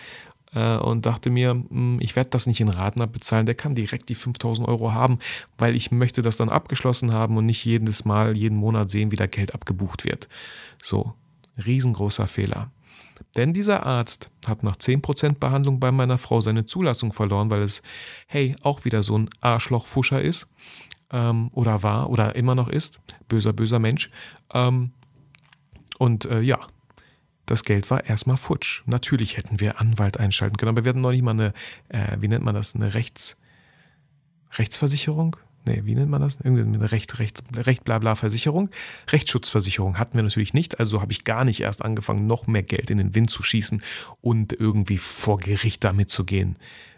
äh, 0.54 0.76
und 0.76 1.06
dachte 1.06 1.30
mir, 1.30 1.50
hm, 1.50 1.98
ich 2.00 2.16
werde 2.16 2.30
das 2.30 2.48
nicht 2.48 2.60
in 2.60 2.68
Raten 2.68 3.00
abbezahlen, 3.00 3.46
der 3.46 3.54
kann 3.54 3.76
direkt 3.76 4.08
die 4.08 4.16
5000 4.16 4.66
Euro 4.66 4.92
haben, 4.92 5.20
weil 5.56 5.76
ich 5.76 5.92
möchte 5.92 6.20
das 6.20 6.36
dann 6.36 6.48
abgeschlossen 6.48 7.12
haben 7.12 7.36
und 7.36 7.46
nicht 7.46 7.64
jedes 7.64 8.04
Mal, 8.04 8.36
jeden 8.36 8.58
Monat 8.58 8.90
sehen, 8.90 9.12
wie 9.12 9.16
da 9.16 9.26
Geld 9.26 9.54
abgebucht 9.54 10.04
wird. 10.04 10.28
So, 10.82 11.14
riesengroßer 11.64 12.26
Fehler. 12.26 12.72
Denn 13.36 13.52
dieser 13.52 13.86
Arzt 13.86 14.30
hat 14.48 14.64
nach 14.64 14.76
10% 14.76 15.38
Behandlung 15.38 15.78
bei 15.78 15.92
meiner 15.92 16.18
Frau 16.18 16.40
seine 16.40 16.66
Zulassung 16.66 17.12
verloren, 17.12 17.50
weil 17.50 17.62
es, 17.62 17.82
hey, 18.26 18.56
auch 18.62 18.84
wieder 18.84 19.04
so 19.04 19.16
ein 19.16 19.30
Arschlochfuscher 19.40 20.20
ist 20.20 20.48
ähm, 21.12 21.50
oder 21.52 21.82
war 21.82 22.10
oder 22.10 22.36
immer 22.36 22.54
noch 22.54 22.68
ist. 22.68 22.98
Böser, 23.28 23.52
böser 23.52 23.78
Mensch. 23.78 24.10
Ähm, 24.52 24.92
und 25.98 26.26
äh, 26.26 26.40
ja, 26.40 26.58
das 27.46 27.64
Geld 27.64 27.90
war 27.90 28.04
erstmal 28.04 28.36
futsch. 28.36 28.82
Natürlich 28.86 29.36
hätten 29.36 29.60
wir 29.60 29.80
Anwalt 29.80 30.18
einschalten 30.18 30.56
können, 30.56 30.70
aber 30.70 30.84
wir 30.84 30.90
hatten 30.90 31.00
noch 31.00 31.12
nicht 31.12 31.22
mal 31.22 31.32
eine, 31.32 31.52
äh, 31.88 32.16
wie 32.20 32.28
nennt 32.28 32.44
man 32.44 32.54
das, 32.54 32.74
eine 32.74 32.94
Rechts, 32.94 33.36
Rechtsversicherung? 34.56 35.36
nee, 35.68 35.82
wie 35.84 35.94
nennt 35.94 36.10
man 36.10 36.20
das? 36.20 36.38
Irgendwie 36.42 36.62
eine 36.62 36.90
Recht, 36.90 37.18
Recht, 37.18 37.42
Recht, 37.54 37.84
bla, 37.84 38.14
Versicherung. 38.14 38.70
Rechtsschutzversicherung 39.10 39.98
hatten 39.98 40.16
wir 40.18 40.22
natürlich 40.22 40.54
nicht, 40.54 40.80
also 40.80 41.00
habe 41.00 41.12
ich 41.12 41.24
gar 41.24 41.44
nicht 41.44 41.60
erst 41.60 41.84
angefangen, 41.84 42.26
noch 42.26 42.46
mehr 42.46 42.62
Geld 42.62 42.90
in 42.90 42.98
den 42.98 43.14
Wind 43.14 43.30
zu 43.30 43.42
schießen 43.42 43.82
und 44.20 44.52
irgendwie 44.52 44.98
vor 44.98 45.38
Gericht 45.38 45.84
damit 45.84 46.10
zu 46.10 46.24
gehen. 46.24 46.56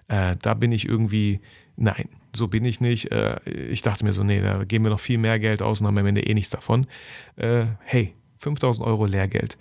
Äh, 0.09 0.37
da 0.41 0.55
bin 0.55 0.73
ich 0.73 0.87
irgendwie, 0.87 1.41
nein, 1.77 2.09
so 2.35 2.49
bin 2.49 2.65
ich 2.65 2.81
nicht. 2.81 3.11
Äh, 3.11 3.41
ich 3.51 3.83
dachte 3.83 4.05
mir 4.05 4.13
so, 4.13 4.23
nee, 4.23 4.41
da 4.41 4.65
geben 4.65 4.85
wir 4.85 4.91
noch 4.91 5.01
viel 5.01 5.19
mehr 5.19 5.39
Geld 5.39 5.63
aus 5.63 5.81
und 5.81 5.87
haben 5.87 5.99
am 5.99 6.07
Ende 6.07 6.27
eh 6.27 6.35
nichts 6.35 6.51
davon. 6.51 6.87
Äh, 7.37 7.67
hey, 7.85 8.15
5000 8.39 8.87
Euro 8.87 9.07
Lehrgeld. 9.07 9.59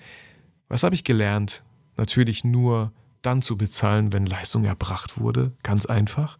Was 0.67 0.83
habe 0.83 0.95
ich 0.95 1.03
gelernt? 1.03 1.63
Natürlich 1.97 2.43
nur 2.43 2.93
dann 3.21 3.41
zu 3.41 3.57
bezahlen, 3.57 4.13
wenn 4.13 4.25
Leistung 4.25 4.65
erbracht 4.65 5.19
wurde. 5.19 5.51
Ganz 5.63 5.85
einfach. 5.85 6.37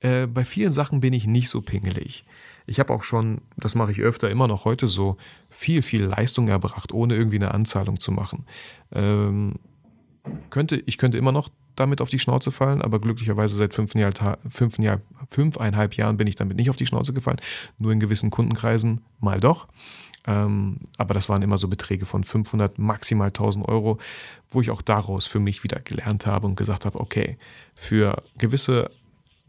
Äh, 0.00 0.26
bei 0.26 0.44
vielen 0.44 0.72
Sachen 0.72 1.00
bin 1.00 1.12
ich 1.12 1.26
nicht 1.26 1.48
so 1.48 1.60
pingelig. 1.60 2.24
Ich 2.66 2.80
habe 2.80 2.92
auch 2.92 3.02
schon, 3.02 3.42
das 3.56 3.74
mache 3.74 3.92
ich 3.92 4.00
öfter, 4.00 4.30
immer 4.30 4.48
noch 4.48 4.64
heute 4.64 4.88
so, 4.88 5.16
viel, 5.50 5.82
viel 5.82 6.04
Leistung 6.04 6.48
erbracht, 6.48 6.92
ohne 6.92 7.14
irgendwie 7.14 7.36
eine 7.36 7.52
Anzahlung 7.52 8.00
zu 8.00 8.10
machen. 8.10 8.46
Ähm, 8.92 9.54
könnte, 10.50 10.82
ich 10.86 10.98
könnte 10.98 11.18
immer 11.18 11.32
noch 11.32 11.50
damit 11.76 12.00
auf 12.00 12.10
die 12.10 12.18
Schnauze 12.18 12.50
fallen, 12.50 12.82
aber 12.82 13.00
glücklicherweise 13.00 13.56
seit 13.56 13.74
fünf, 13.74 13.94
Jahr, 13.94 14.12
fünf 14.48 14.78
Jahr, 14.78 15.00
fünfeinhalb 15.30 15.94
Jahren 15.94 16.16
bin 16.16 16.26
ich 16.26 16.36
damit 16.36 16.56
nicht 16.56 16.70
auf 16.70 16.76
die 16.76 16.86
Schnauze 16.86 17.12
gefallen. 17.12 17.40
Nur 17.78 17.92
in 17.92 18.00
gewissen 18.00 18.30
Kundenkreisen 18.30 19.00
mal 19.20 19.40
doch. 19.40 19.66
Ähm, 20.26 20.78
aber 20.96 21.12
das 21.14 21.28
waren 21.28 21.42
immer 21.42 21.58
so 21.58 21.68
Beträge 21.68 22.06
von 22.06 22.24
500, 22.24 22.78
maximal 22.78 23.28
1000 23.28 23.68
Euro, 23.68 23.98
wo 24.48 24.60
ich 24.60 24.70
auch 24.70 24.82
daraus 24.82 25.26
für 25.26 25.40
mich 25.40 25.64
wieder 25.64 25.80
gelernt 25.80 26.26
habe 26.26 26.46
und 26.46 26.56
gesagt 26.56 26.86
habe, 26.86 26.98
okay, 26.98 27.36
für 27.74 28.22
gewisse 28.38 28.90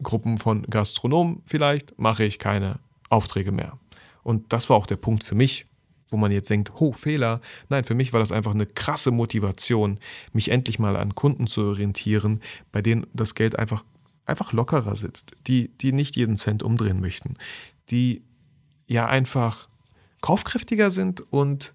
Gruppen 0.02 0.36
von 0.36 0.62
Gastronomen 0.64 1.42
vielleicht 1.46 1.98
mache 1.98 2.24
ich 2.24 2.38
keine 2.38 2.78
Aufträge 3.08 3.52
mehr. 3.52 3.78
Und 4.22 4.52
das 4.52 4.68
war 4.68 4.76
auch 4.76 4.86
der 4.86 4.96
Punkt 4.96 5.24
für 5.24 5.34
mich, 5.34 5.66
wo 6.10 6.16
man 6.16 6.32
jetzt 6.32 6.50
denkt, 6.50 6.72
oh, 6.78 6.92
Fehler. 6.92 7.40
Nein, 7.68 7.84
für 7.84 7.94
mich 7.94 8.12
war 8.12 8.20
das 8.20 8.32
einfach 8.32 8.54
eine 8.54 8.66
krasse 8.66 9.10
Motivation, 9.10 9.98
mich 10.32 10.50
endlich 10.50 10.78
mal 10.78 10.96
an 10.96 11.14
Kunden 11.14 11.46
zu 11.46 11.62
orientieren, 11.62 12.40
bei 12.72 12.82
denen 12.82 13.06
das 13.12 13.34
Geld 13.34 13.58
einfach, 13.58 13.84
einfach 14.24 14.52
lockerer 14.52 14.96
sitzt, 14.96 15.32
die, 15.46 15.68
die 15.78 15.92
nicht 15.92 16.16
jeden 16.16 16.36
Cent 16.36 16.62
umdrehen 16.62 17.00
möchten, 17.00 17.34
die 17.90 18.22
ja 18.86 19.06
einfach 19.06 19.68
kaufkräftiger 20.20 20.90
sind 20.90 21.20
und 21.32 21.74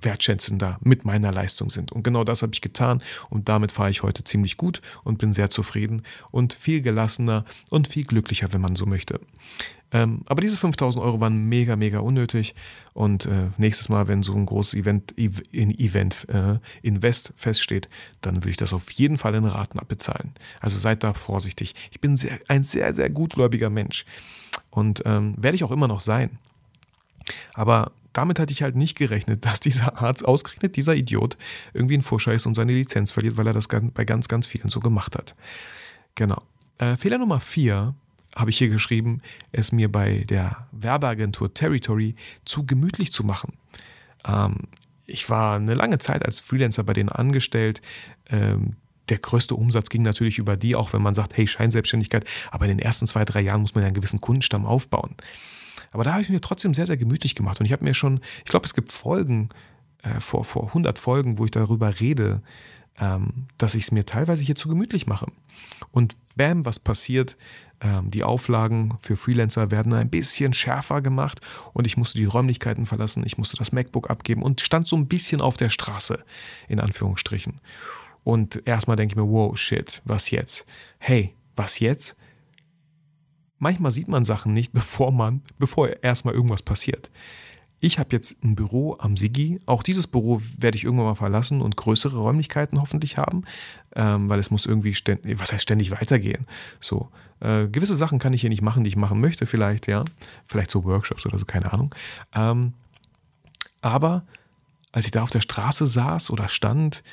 wertschätzender 0.00 0.78
mit 0.82 1.04
meiner 1.04 1.32
Leistung 1.32 1.70
sind. 1.70 1.92
Und 1.92 2.02
genau 2.02 2.24
das 2.24 2.42
habe 2.42 2.52
ich 2.54 2.60
getan 2.60 3.02
und 3.30 3.48
damit 3.48 3.72
fahre 3.72 3.90
ich 3.90 4.02
heute 4.02 4.24
ziemlich 4.24 4.56
gut 4.56 4.80
und 5.04 5.18
bin 5.18 5.32
sehr 5.32 5.50
zufrieden 5.50 6.02
und 6.30 6.54
viel 6.54 6.82
gelassener 6.82 7.44
und 7.70 7.88
viel 7.88 8.04
glücklicher, 8.04 8.52
wenn 8.52 8.60
man 8.60 8.76
so 8.76 8.86
möchte. 8.86 9.20
Ähm, 9.90 10.22
aber 10.26 10.42
diese 10.42 10.58
5000 10.58 11.02
Euro 11.02 11.20
waren 11.20 11.48
mega, 11.48 11.74
mega 11.74 12.00
unnötig 12.00 12.54
und 12.92 13.24
äh, 13.24 13.48
nächstes 13.56 13.88
Mal, 13.88 14.06
wenn 14.06 14.22
so 14.22 14.34
ein 14.34 14.44
großes 14.44 14.74
Event, 14.74 15.12
in 15.12 15.70
Event 15.78 16.28
äh, 16.28 16.58
Invest 16.82 17.32
feststeht, 17.36 17.88
dann 18.20 18.36
würde 18.36 18.50
ich 18.50 18.56
das 18.58 18.74
auf 18.74 18.90
jeden 18.92 19.16
Fall 19.16 19.34
in 19.34 19.46
Raten 19.46 19.78
abbezahlen. 19.78 20.32
Also 20.60 20.78
seid 20.78 21.04
da 21.04 21.14
vorsichtig. 21.14 21.74
Ich 21.90 22.00
bin 22.00 22.16
sehr, 22.16 22.38
ein 22.48 22.64
sehr, 22.64 22.92
sehr 22.92 23.08
gutgläubiger 23.08 23.70
Mensch 23.70 24.04
und 24.70 25.02
ähm, 25.06 25.34
werde 25.38 25.54
ich 25.54 25.64
auch 25.64 25.70
immer 25.70 25.88
noch 25.88 26.00
sein. 26.00 26.38
Aber 27.54 27.92
damit 28.12 28.38
hatte 28.38 28.52
ich 28.52 28.62
halt 28.62 28.76
nicht 28.76 28.96
gerechnet, 28.96 29.44
dass 29.44 29.60
dieser 29.60 30.00
Arzt, 30.00 30.24
ausgerechnet 30.24 30.76
dieser 30.76 30.94
Idiot, 30.94 31.36
irgendwie 31.74 31.94
einen 31.94 32.02
Vorscheiß 32.02 32.46
und 32.46 32.54
seine 32.54 32.72
Lizenz 32.72 33.12
verliert, 33.12 33.36
weil 33.36 33.46
er 33.46 33.52
das 33.52 33.68
bei 33.68 34.04
ganz, 34.04 34.28
ganz 34.28 34.46
vielen 34.46 34.68
so 34.68 34.80
gemacht 34.80 35.16
hat. 35.16 35.34
Genau. 36.14 36.42
Äh, 36.78 36.96
Fehler 36.96 37.18
Nummer 37.18 37.40
vier 37.40 37.94
habe 38.34 38.50
ich 38.50 38.58
hier 38.58 38.68
geschrieben, 38.68 39.20
es 39.52 39.72
mir 39.72 39.90
bei 39.90 40.24
der 40.28 40.68
Werbeagentur 40.72 41.52
Territory 41.52 42.14
zu 42.44 42.66
gemütlich 42.66 43.12
zu 43.12 43.24
machen. 43.24 43.54
Ähm, 44.26 44.56
ich 45.06 45.28
war 45.30 45.56
eine 45.56 45.74
lange 45.74 45.98
Zeit 45.98 46.24
als 46.24 46.40
Freelancer 46.40 46.84
bei 46.84 46.92
denen 46.92 47.08
angestellt. 47.08 47.80
Ähm, 48.28 48.76
der 49.08 49.18
größte 49.18 49.54
Umsatz 49.54 49.88
ging 49.88 50.02
natürlich 50.02 50.38
über 50.38 50.56
die, 50.56 50.76
auch 50.76 50.92
wenn 50.92 51.02
man 51.02 51.14
sagt, 51.14 51.36
hey, 51.36 51.46
Scheinselbstständigkeit, 51.46 52.26
aber 52.50 52.66
in 52.66 52.76
den 52.76 52.78
ersten 52.78 53.06
zwei, 53.06 53.24
drei 53.24 53.40
Jahren 53.40 53.62
muss 53.62 53.74
man 53.74 53.84
einen 53.84 53.94
gewissen 53.94 54.20
Kundenstamm 54.20 54.66
aufbauen. 54.66 55.14
Aber 55.90 56.04
da 56.04 56.12
habe 56.12 56.22
ich 56.22 56.30
mir 56.30 56.40
trotzdem 56.40 56.74
sehr, 56.74 56.86
sehr 56.86 56.96
gemütlich 56.96 57.34
gemacht. 57.34 57.60
Und 57.60 57.66
ich 57.66 57.72
habe 57.72 57.84
mir 57.84 57.94
schon, 57.94 58.20
ich 58.38 58.50
glaube, 58.50 58.66
es 58.66 58.74
gibt 58.74 58.92
Folgen, 58.92 59.48
äh, 60.02 60.20
vor, 60.20 60.44
vor 60.44 60.68
100 60.68 60.98
Folgen, 60.98 61.38
wo 61.38 61.44
ich 61.44 61.50
darüber 61.50 62.00
rede, 62.00 62.42
ähm, 63.00 63.46
dass 63.58 63.74
ich 63.74 63.84
es 63.84 63.92
mir 63.92 64.06
teilweise 64.06 64.44
hier 64.44 64.54
zu 64.54 64.68
gemütlich 64.68 65.06
mache. 65.06 65.26
Und 65.90 66.16
bam, 66.36 66.64
was 66.64 66.78
passiert? 66.78 67.36
Ähm, 67.80 68.10
die 68.10 68.24
Auflagen 68.24 68.98
für 69.00 69.16
Freelancer 69.16 69.70
werden 69.70 69.92
ein 69.92 70.10
bisschen 70.10 70.52
schärfer 70.52 71.00
gemacht 71.00 71.40
und 71.74 71.86
ich 71.86 71.96
musste 71.96 72.18
die 72.18 72.24
Räumlichkeiten 72.24 72.86
verlassen, 72.86 73.22
ich 73.24 73.38
musste 73.38 73.56
das 73.56 73.70
MacBook 73.70 74.10
abgeben 74.10 74.42
und 74.42 74.60
stand 74.60 74.88
so 74.88 74.96
ein 74.96 75.06
bisschen 75.06 75.40
auf 75.40 75.56
der 75.56 75.70
Straße, 75.70 76.24
in 76.66 76.80
Anführungsstrichen. 76.80 77.60
Und 78.24 78.66
erstmal 78.66 78.96
denke 78.96 79.12
ich 79.12 79.16
mir, 79.16 79.30
wow, 79.30 79.56
shit, 79.56 80.02
was 80.04 80.30
jetzt? 80.30 80.66
Hey, 80.98 81.34
was 81.54 81.78
jetzt? 81.78 82.16
Manchmal 83.58 83.92
sieht 83.92 84.08
man 84.08 84.24
Sachen 84.24 84.52
nicht, 84.52 84.72
bevor 84.74 85.12
man, 85.12 85.42
bevor 85.58 85.88
erstmal 86.02 86.34
irgendwas 86.34 86.62
passiert. 86.62 87.10
Ich 87.80 88.00
habe 88.00 88.08
jetzt 88.10 88.42
ein 88.42 88.56
Büro 88.56 88.96
am 88.98 89.16
Sigi. 89.16 89.60
Auch 89.66 89.84
dieses 89.84 90.08
Büro 90.08 90.42
werde 90.58 90.76
ich 90.76 90.84
irgendwann 90.84 91.06
mal 91.06 91.14
verlassen 91.14 91.60
und 91.60 91.76
größere 91.76 92.18
Räumlichkeiten 92.18 92.80
hoffentlich 92.80 93.18
haben, 93.18 93.44
ähm, 93.94 94.28
weil 94.28 94.40
es 94.40 94.50
muss 94.50 94.66
irgendwie 94.66 94.94
ständig, 94.94 95.38
was 95.38 95.52
heißt 95.52 95.62
ständig 95.62 95.92
weitergehen. 95.92 96.46
So 96.80 97.08
äh, 97.38 97.68
gewisse 97.68 97.96
Sachen 97.96 98.18
kann 98.18 98.32
ich 98.32 98.40
hier 98.40 98.50
nicht 98.50 98.62
machen, 98.62 98.82
die 98.82 98.88
ich 98.88 98.96
machen 98.96 99.20
möchte, 99.20 99.46
vielleicht 99.46 99.86
ja, 99.86 100.04
vielleicht 100.44 100.72
so 100.72 100.82
Workshops 100.84 101.24
oder 101.24 101.38
so, 101.38 101.44
keine 101.44 101.72
Ahnung. 101.72 101.94
Ähm, 102.34 102.72
aber 103.80 104.24
als 104.90 105.06
ich 105.06 105.12
da 105.12 105.22
auf 105.22 105.30
der 105.30 105.40
Straße 105.40 105.86
saß 105.86 106.30
oder 106.30 106.48
stand, 106.48 107.04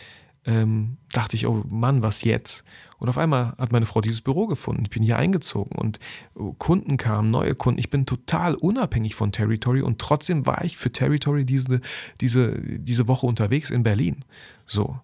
ähm, 0.45 0.97
dachte 1.11 1.35
ich, 1.35 1.47
oh 1.47 1.63
Mann, 1.69 2.01
was 2.01 2.23
jetzt? 2.23 2.63
Und 2.97 3.09
auf 3.09 3.17
einmal 3.17 3.53
hat 3.57 3.71
meine 3.71 3.85
Frau 3.85 4.01
dieses 4.01 4.21
Büro 4.21 4.47
gefunden. 4.47 4.83
Ich 4.83 4.89
bin 4.89 5.03
hier 5.03 5.17
eingezogen 5.17 5.77
und 5.77 5.99
oh, 6.35 6.53
Kunden 6.53 6.97
kamen, 6.97 7.31
neue 7.31 7.55
Kunden. 7.55 7.79
Ich 7.79 7.89
bin 7.89 8.05
total 8.05 8.55
unabhängig 8.55 9.15
von 9.15 9.31
Territory 9.31 9.81
und 9.81 9.99
trotzdem 9.99 10.45
war 10.45 10.63
ich 10.63 10.77
für 10.77 10.91
Territory 10.91 11.45
diese, 11.45 11.81
diese, 12.21 12.59
diese 12.61 13.07
Woche 13.07 13.25
unterwegs 13.25 13.69
in 13.69 13.83
Berlin. 13.83 14.23
So. 14.65 14.99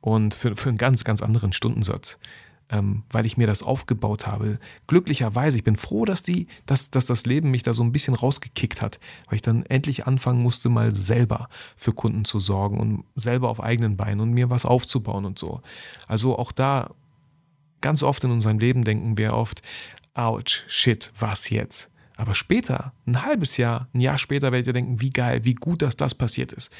Und 0.00 0.34
für, 0.34 0.56
für 0.56 0.68
einen 0.68 0.78
ganz, 0.78 1.04
ganz 1.04 1.22
anderen 1.22 1.52
Stundensatz 1.52 2.18
ähm, 2.72 3.04
weil 3.10 3.26
ich 3.26 3.36
mir 3.36 3.46
das 3.46 3.62
aufgebaut 3.62 4.26
habe. 4.26 4.58
Glücklicherweise, 4.86 5.58
ich 5.58 5.64
bin 5.64 5.76
froh, 5.76 6.04
dass, 6.06 6.22
die, 6.22 6.48
dass, 6.66 6.90
dass 6.90 7.06
das 7.06 7.26
Leben 7.26 7.50
mich 7.50 7.62
da 7.62 7.74
so 7.74 7.84
ein 7.84 7.92
bisschen 7.92 8.14
rausgekickt 8.14 8.80
hat, 8.80 8.98
weil 9.26 9.36
ich 9.36 9.42
dann 9.42 9.64
endlich 9.66 10.06
anfangen 10.06 10.42
musste, 10.42 10.70
mal 10.70 10.90
selber 10.90 11.48
für 11.76 11.92
Kunden 11.92 12.24
zu 12.24 12.40
sorgen 12.40 12.80
und 12.80 13.04
selber 13.14 13.50
auf 13.50 13.62
eigenen 13.62 13.96
Beinen 13.96 14.20
und 14.20 14.32
mir 14.32 14.48
was 14.48 14.64
aufzubauen 14.64 15.26
und 15.26 15.38
so. 15.38 15.60
Also 16.08 16.38
auch 16.38 16.50
da, 16.50 16.90
ganz 17.82 18.02
oft 18.02 18.24
in 18.24 18.30
unserem 18.30 18.58
Leben 18.58 18.84
denken 18.84 19.18
wir 19.18 19.34
oft, 19.34 19.60
ouch, 20.14 20.64
shit, 20.66 21.12
was 21.18 21.50
jetzt? 21.50 21.90
Aber 22.16 22.34
später, 22.34 22.92
ein 23.06 23.22
halbes 23.22 23.58
Jahr, 23.58 23.88
ein 23.92 24.00
Jahr 24.00 24.16
später 24.16 24.50
werdet 24.52 24.68
ihr 24.68 24.72
denken, 24.72 25.00
wie 25.00 25.10
geil, 25.10 25.44
wie 25.44 25.54
gut, 25.54 25.82
dass 25.82 25.96
das 25.96 26.14
passiert 26.14 26.52
ist. 26.52 26.72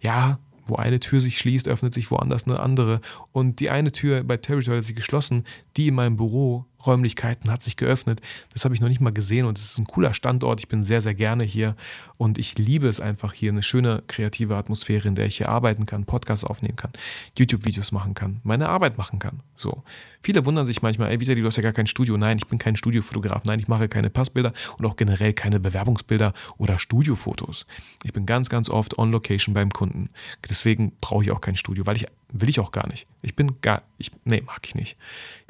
Ja, 0.00 0.38
wo 0.70 0.76
eine 0.76 1.00
Tür 1.00 1.20
sich 1.20 1.38
schließt, 1.38 1.68
öffnet 1.68 1.94
sich 1.94 2.10
woanders 2.10 2.46
eine 2.46 2.60
andere. 2.60 3.00
Und 3.32 3.60
die 3.60 3.70
eine 3.70 3.92
Tür 3.92 4.24
bei 4.24 4.36
Territory 4.36 4.76
hat 4.76 4.84
sich 4.84 4.96
geschlossen, 4.96 5.44
die 5.76 5.88
in 5.88 5.94
meinem 5.94 6.16
Büro 6.16 6.66
Räumlichkeiten 6.86 7.50
hat 7.50 7.62
sich 7.62 7.76
geöffnet. 7.76 8.20
Das 8.52 8.64
habe 8.64 8.74
ich 8.74 8.80
noch 8.80 8.88
nicht 8.88 9.00
mal 9.00 9.12
gesehen 9.12 9.46
und 9.46 9.58
es 9.58 9.64
ist 9.64 9.78
ein 9.78 9.86
cooler 9.86 10.14
Standort. 10.14 10.60
Ich 10.60 10.68
bin 10.68 10.82
sehr, 10.82 11.00
sehr 11.00 11.14
gerne 11.14 11.44
hier 11.44 11.76
und 12.16 12.38
ich 12.38 12.58
liebe 12.58 12.88
es 12.88 13.00
einfach 13.00 13.32
hier, 13.32 13.50
eine 13.50 13.62
schöne 13.62 14.02
kreative 14.06 14.56
Atmosphäre, 14.56 15.08
in 15.08 15.14
der 15.14 15.26
ich 15.26 15.38
hier 15.38 15.48
arbeiten 15.48 15.86
kann, 15.86 16.04
Podcasts 16.04 16.44
aufnehmen 16.44 16.76
kann, 16.76 16.90
YouTube-Videos 17.38 17.92
machen 17.92 18.14
kann, 18.14 18.40
meine 18.42 18.68
Arbeit 18.68 18.98
machen 18.98 19.18
kann. 19.18 19.40
So. 19.56 19.82
Viele 20.22 20.44
wundern 20.44 20.66
sich 20.66 20.82
manchmal, 20.82 21.10
ey, 21.10 21.20
Vitali, 21.20 21.40
du 21.40 21.46
hast 21.46 21.56
ja 21.56 21.62
gar 21.62 21.72
kein 21.72 21.86
Studio. 21.86 22.16
Nein, 22.16 22.36
ich 22.38 22.46
bin 22.46 22.58
kein 22.58 22.76
Studiofotograf. 22.76 23.44
Nein, 23.44 23.58
ich 23.58 23.68
mache 23.68 23.88
keine 23.88 24.10
Passbilder 24.10 24.52
und 24.78 24.84
auch 24.84 24.96
generell 24.96 25.32
keine 25.32 25.60
Bewerbungsbilder 25.60 26.34
oder 26.58 26.78
Studiofotos. 26.78 27.66
Ich 28.04 28.12
bin 28.12 28.26
ganz, 28.26 28.50
ganz 28.50 28.68
oft 28.68 28.98
on 28.98 29.12
Location 29.12 29.54
beim 29.54 29.70
Kunden. 29.70 30.10
Deswegen 30.48 30.92
brauche 31.00 31.24
ich 31.24 31.30
auch 31.30 31.40
kein 31.40 31.56
Studio, 31.56 31.86
weil 31.86 31.96
ich 31.96 32.06
will 32.32 32.48
ich 32.48 32.60
auch 32.60 32.72
gar 32.72 32.86
nicht. 32.88 33.06
Ich 33.22 33.34
bin 33.34 33.60
gar, 33.60 33.82
ich, 33.98 34.10
nee, 34.24 34.42
mag 34.42 34.60
ich 34.64 34.74
nicht. 34.74 34.96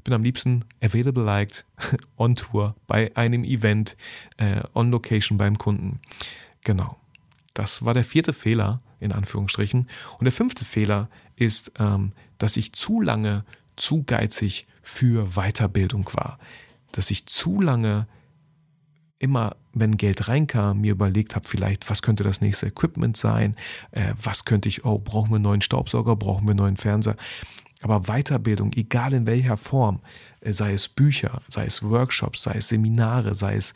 Ich 0.01 0.05
bin 0.05 0.15
am 0.15 0.23
liebsten 0.23 0.65
available 0.83 1.23
liked, 1.23 1.67
on 2.17 2.35
Tour, 2.35 2.75
bei 2.87 3.15
einem 3.19 3.45
Event, 3.45 3.99
äh, 4.39 4.63
on 4.73 4.91
Location 4.91 5.37
beim 5.37 5.59
Kunden. 5.59 6.01
Genau. 6.65 6.97
Das 7.53 7.85
war 7.85 7.93
der 7.93 8.05
vierte 8.05 8.33
Fehler, 8.33 8.81
in 8.99 9.13
Anführungsstrichen. 9.13 9.91
Und 10.19 10.25
der 10.25 10.33
fünfte 10.33 10.65
Fehler 10.65 11.11
ist, 11.37 11.73
ähm, 11.79 12.13
dass 12.39 12.57
ich 12.57 12.73
zu 12.73 13.03
lange 13.03 13.45
zu 13.77 14.03
geizig 14.05 14.67
für 14.81 15.33
Weiterbildung 15.35 16.09
war. 16.15 16.39
Dass 16.93 17.11
ich 17.11 17.27
zu 17.27 17.61
lange 17.61 18.07
immer, 19.19 19.55
wenn 19.75 19.99
Geld 19.99 20.29
reinkam, 20.29 20.81
mir 20.81 20.93
überlegt 20.93 21.37
habe, 21.37 21.47
vielleicht, 21.47 21.91
was 21.91 22.01
könnte 22.01 22.25
das 22.25 22.41
nächste 22.41 22.69
Equipment 22.69 23.19
sein? 23.19 23.55
Äh, 23.91 24.15
was 24.23 24.47
könnte 24.47 24.71
ich, 24.71 24.87
oh, 24.87 24.99
brauchen 24.99 25.29
wir 25.29 25.37
einen 25.37 25.45
neuen 25.45 25.61
Staubsauger, 25.61 26.17
brauchen 26.17 26.47
wir 26.47 26.53
einen 26.53 26.59
neuen 26.61 26.77
Fernseher? 26.79 27.17
Aber 27.83 28.03
Weiterbildung, 28.07 28.73
egal 28.75 29.15
in 29.15 29.27
welcher 29.27 29.57
Form, 29.57 30.01
äh, 30.41 30.53
sei 30.53 30.73
es 30.73 30.89
Bücher, 30.89 31.43
sei 31.49 31.65
es 31.65 31.83
Workshops, 31.83 32.43
sei 32.43 32.55
es 32.55 32.69
Seminare, 32.69 33.35
sei 33.35 33.57
es 33.57 33.75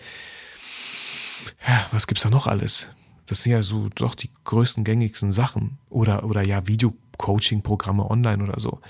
was 1.93 2.07
gibt's 2.07 2.23
da 2.23 2.31
noch 2.31 2.47
alles? 2.47 2.89
Das 3.27 3.43
sind 3.43 3.53
ja 3.53 3.63
so 3.63 3.89
doch 3.95 4.15
die 4.15 4.31
größten, 4.45 4.85
gängigsten 4.85 5.33
Sachen. 5.33 5.79
Oder, 5.89 6.25
oder 6.25 6.43
ja, 6.43 6.67
Video-Coaching-Programme 6.67 8.09
online 8.11 8.43
oder 8.43 8.61
so. 8.61 8.81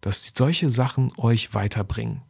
Dass 0.00 0.32
solche 0.34 0.68
Sachen 0.68 1.12
euch 1.16 1.54
weiterbringen. 1.54 2.22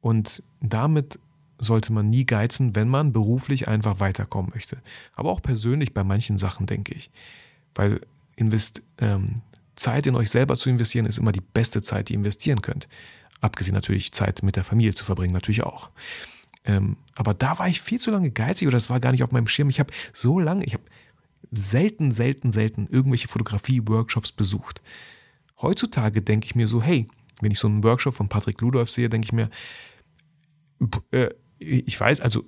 Und 0.00 0.42
damit 0.60 1.18
sollte 1.58 1.92
man 1.92 2.10
nie 2.10 2.26
geizen, 2.26 2.76
wenn 2.76 2.88
man 2.88 3.12
beruflich 3.12 3.66
einfach 3.66 3.98
weiterkommen 3.98 4.52
möchte. 4.54 4.78
Aber 5.14 5.30
auch 5.30 5.42
persönlich 5.42 5.94
bei 5.94 6.04
manchen 6.04 6.38
Sachen, 6.38 6.66
denke 6.66 6.94
ich. 6.94 7.10
Weil 7.74 8.00
invest, 8.36 8.82
ähm, 8.98 9.42
Zeit 9.76 10.06
in 10.06 10.16
euch 10.16 10.30
selber 10.30 10.56
zu 10.56 10.68
investieren, 10.68 11.06
ist 11.06 11.18
immer 11.18 11.32
die 11.32 11.40
beste 11.40 11.82
Zeit, 11.82 12.08
die 12.08 12.14
ihr 12.14 12.18
investieren 12.18 12.62
könnt. 12.62 12.88
Abgesehen 13.40 13.74
natürlich 13.74 14.12
Zeit 14.12 14.42
mit 14.42 14.56
der 14.56 14.64
Familie 14.64 14.94
zu 14.94 15.04
verbringen, 15.04 15.34
natürlich 15.34 15.62
auch. 15.62 15.90
Ähm, 16.64 16.96
aber 17.14 17.34
da 17.34 17.58
war 17.58 17.68
ich 17.68 17.80
viel 17.80 18.00
zu 18.00 18.10
lange 18.10 18.30
geizig 18.30 18.66
oder 18.66 18.76
das 18.76 18.90
war 18.90 18.98
gar 18.98 19.12
nicht 19.12 19.22
auf 19.22 19.30
meinem 19.30 19.46
Schirm. 19.46 19.68
Ich 19.68 19.78
habe 19.78 19.92
so 20.12 20.40
lange, 20.40 20.64
ich 20.64 20.74
habe 20.74 20.82
selten, 21.50 22.10
selten, 22.10 22.52
selten 22.52 22.88
irgendwelche 22.90 23.28
Fotografie-Workshops 23.28 24.32
besucht. 24.32 24.82
Heutzutage 25.60 26.22
denke 26.22 26.46
ich 26.46 26.54
mir 26.54 26.66
so, 26.66 26.82
hey, 26.82 27.06
wenn 27.40 27.52
ich 27.52 27.58
so 27.58 27.68
einen 27.68 27.84
Workshop 27.84 28.14
von 28.14 28.28
Patrick 28.28 28.60
Ludolf 28.60 28.90
sehe, 28.90 29.08
denke 29.08 29.26
ich 29.26 29.32
mir, 29.32 29.50
äh, 31.12 31.30
ich 31.58 31.98
weiß, 31.98 32.20
also 32.20 32.44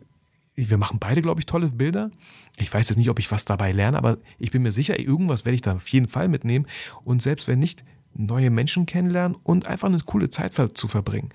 wir 0.67 0.79
machen 0.79 0.99
beide, 0.99 1.23
glaube 1.23 1.41
ich, 1.41 1.47
tolle 1.47 1.69
Bilder. 1.69 2.11
Ich 2.57 2.73
weiß 2.73 2.89
jetzt 2.89 2.99
nicht, 2.99 3.11
ob 3.11 3.21
ich 3.21 3.31
was 3.31 3.45
dabei 3.45 3.71
lerne, 3.71 3.97
aber 3.97 4.19
ich 4.39 4.51
bin 4.51 4.63
mir 4.63 4.73
sicher, 4.73 4.99
irgendwas 4.99 5.45
werde 5.45 5.55
ich 5.55 5.63
da 5.63 5.77
auf 5.77 5.89
jeden 5.89 6.09
Fall 6.09 6.29
mitnehmen. 6.29 6.67
Und 7.05 7.23
selbst 7.23 7.47
wenn 7.47 7.61
nicht, 7.61 7.85
neue 8.15 8.51
Menschen 8.51 8.85
kennenlernen 8.85 9.37
und 9.45 9.69
einfach 9.69 9.89
eine 9.89 10.01
coole 10.01 10.31
Zeit 10.31 10.53
zu 10.75 10.89
verbringen. 10.89 11.31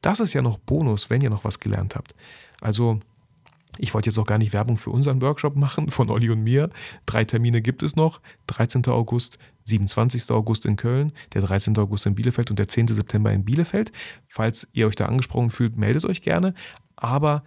Das 0.00 0.20
ist 0.20 0.32
ja 0.32 0.42
noch 0.42 0.58
Bonus, 0.58 1.10
wenn 1.10 1.20
ihr 1.20 1.30
noch 1.30 1.44
was 1.44 1.58
gelernt 1.58 1.96
habt. 1.96 2.14
Also, 2.60 3.00
ich 3.78 3.94
wollte 3.94 4.10
jetzt 4.10 4.18
auch 4.18 4.26
gar 4.26 4.38
nicht 4.38 4.52
Werbung 4.52 4.76
für 4.76 4.90
unseren 4.90 5.20
Workshop 5.22 5.56
machen 5.56 5.90
von 5.90 6.10
Olli 6.10 6.30
und 6.30 6.42
mir. 6.42 6.70
Drei 7.06 7.24
Termine 7.24 7.62
gibt 7.62 7.82
es 7.82 7.96
noch. 7.96 8.20
13. 8.46 8.86
August, 8.86 9.38
27. 9.64 10.30
August 10.30 10.66
in 10.66 10.76
Köln, 10.76 11.12
der 11.34 11.42
13. 11.42 11.76
August 11.78 12.06
in 12.06 12.14
Bielefeld 12.14 12.50
und 12.50 12.58
der 12.58 12.68
10. 12.68 12.88
September 12.88 13.32
in 13.32 13.44
Bielefeld. 13.44 13.90
Falls 14.28 14.68
ihr 14.72 14.86
euch 14.86 14.96
da 14.96 15.06
angesprochen 15.06 15.50
fühlt, 15.50 15.76
meldet 15.76 16.04
euch 16.04 16.22
gerne. 16.22 16.54
Aber 16.96 17.42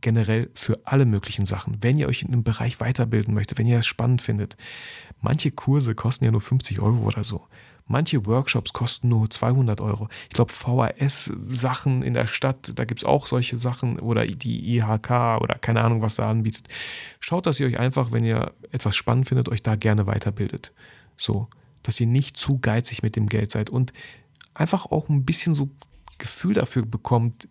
generell 0.00 0.50
für 0.54 0.80
alle 0.84 1.04
möglichen 1.04 1.46
Sachen, 1.46 1.78
wenn 1.80 1.96
ihr 1.96 2.08
euch 2.08 2.22
in 2.22 2.32
einem 2.32 2.42
Bereich 2.42 2.80
weiterbilden 2.80 3.34
möchtet, 3.34 3.58
wenn 3.58 3.66
ihr 3.66 3.78
es 3.78 3.86
spannend 3.86 4.22
findet. 4.22 4.56
Manche 5.20 5.50
Kurse 5.50 5.94
kosten 5.94 6.24
ja 6.24 6.30
nur 6.30 6.40
50 6.40 6.80
Euro 6.80 6.98
oder 7.06 7.24
so. 7.24 7.46
Manche 7.86 8.24
Workshops 8.24 8.72
kosten 8.72 9.08
nur 9.08 9.28
200 9.28 9.80
Euro. 9.80 10.08
Ich 10.28 10.34
glaube, 10.34 10.52
VHS-Sachen 10.52 12.02
in 12.02 12.14
der 12.14 12.28
Stadt, 12.28 12.72
da 12.76 12.84
gibt 12.84 13.00
es 13.00 13.04
auch 13.04 13.26
solche 13.26 13.58
Sachen 13.58 13.98
oder 13.98 14.24
die 14.26 14.76
IHK 14.76 15.40
oder 15.40 15.56
keine 15.60 15.82
Ahnung, 15.82 16.00
was 16.00 16.14
da 16.14 16.28
anbietet. 16.28 16.68
Schaut, 17.18 17.46
dass 17.46 17.58
ihr 17.58 17.66
euch 17.66 17.80
einfach, 17.80 18.12
wenn 18.12 18.24
ihr 18.24 18.52
etwas 18.70 18.94
spannend 18.94 19.26
findet, 19.26 19.48
euch 19.48 19.64
da 19.64 19.74
gerne 19.74 20.06
weiterbildet. 20.06 20.72
So, 21.16 21.48
dass 21.82 21.98
ihr 21.98 22.06
nicht 22.06 22.36
zu 22.36 22.58
geizig 22.58 23.02
mit 23.02 23.16
dem 23.16 23.28
Geld 23.28 23.50
seid 23.50 23.70
und 23.70 23.92
einfach 24.54 24.86
auch 24.86 25.08
ein 25.08 25.24
bisschen 25.24 25.54
so 25.54 25.68
Gefühl 26.18 26.54
dafür 26.54 26.86
bekommt, 26.86 27.48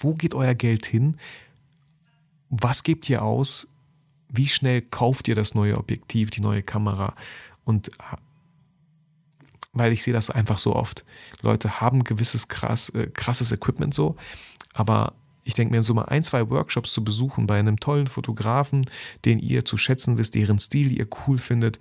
wo 0.00 0.14
geht 0.14 0.34
euer 0.34 0.54
Geld 0.54 0.86
hin? 0.86 1.16
Was 2.50 2.82
gebt 2.82 3.08
ihr 3.08 3.22
aus? 3.22 3.68
Wie 4.28 4.46
schnell 4.46 4.82
kauft 4.82 5.28
ihr 5.28 5.34
das 5.34 5.54
neue 5.54 5.78
Objektiv, 5.78 6.30
die 6.30 6.40
neue 6.40 6.62
Kamera? 6.62 7.14
Und 7.64 7.90
weil 9.72 9.92
ich 9.92 10.02
sehe 10.02 10.14
das 10.14 10.30
einfach 10.30 10.58
so 10.58 10.74
oft. 10.74 11.04
Leute 11.42 11.80
haben 11.80 12.04
gewisses 12.04 12.48
krass, 12.48 12.88
äh, 12.90 13.08
krasses 13.08 13.52
Equipment 13.52 13.92
so, 13.92 14.16
aber 14.72 15.12
ich 15.44 15.54
denke 15.54 15.74
mir, 15.74 15.82
so 15.82 15.94
mal 15.94 16.06
ein, 16.06 16.24
zwei 16.24 16.48
Workshops 16.50 16.92
zu 16.92 17.04
besuchen 17.04 17.46
bei 17.46 17.58
einem 17.58 17.78
tollen 17.78 18.08
Fotografen, 18.08 18.86
den 19.24 19.38
ihr 19.38 19.64
zu 19.64 19.76
schätzen 19.76 20.18
wisst, 20.18 20.34
deren 20.34 20.58
Stil 20.58 20.96
ihr 20.96 21.06
cool 21.26 21.38
findet, 21.38 21.78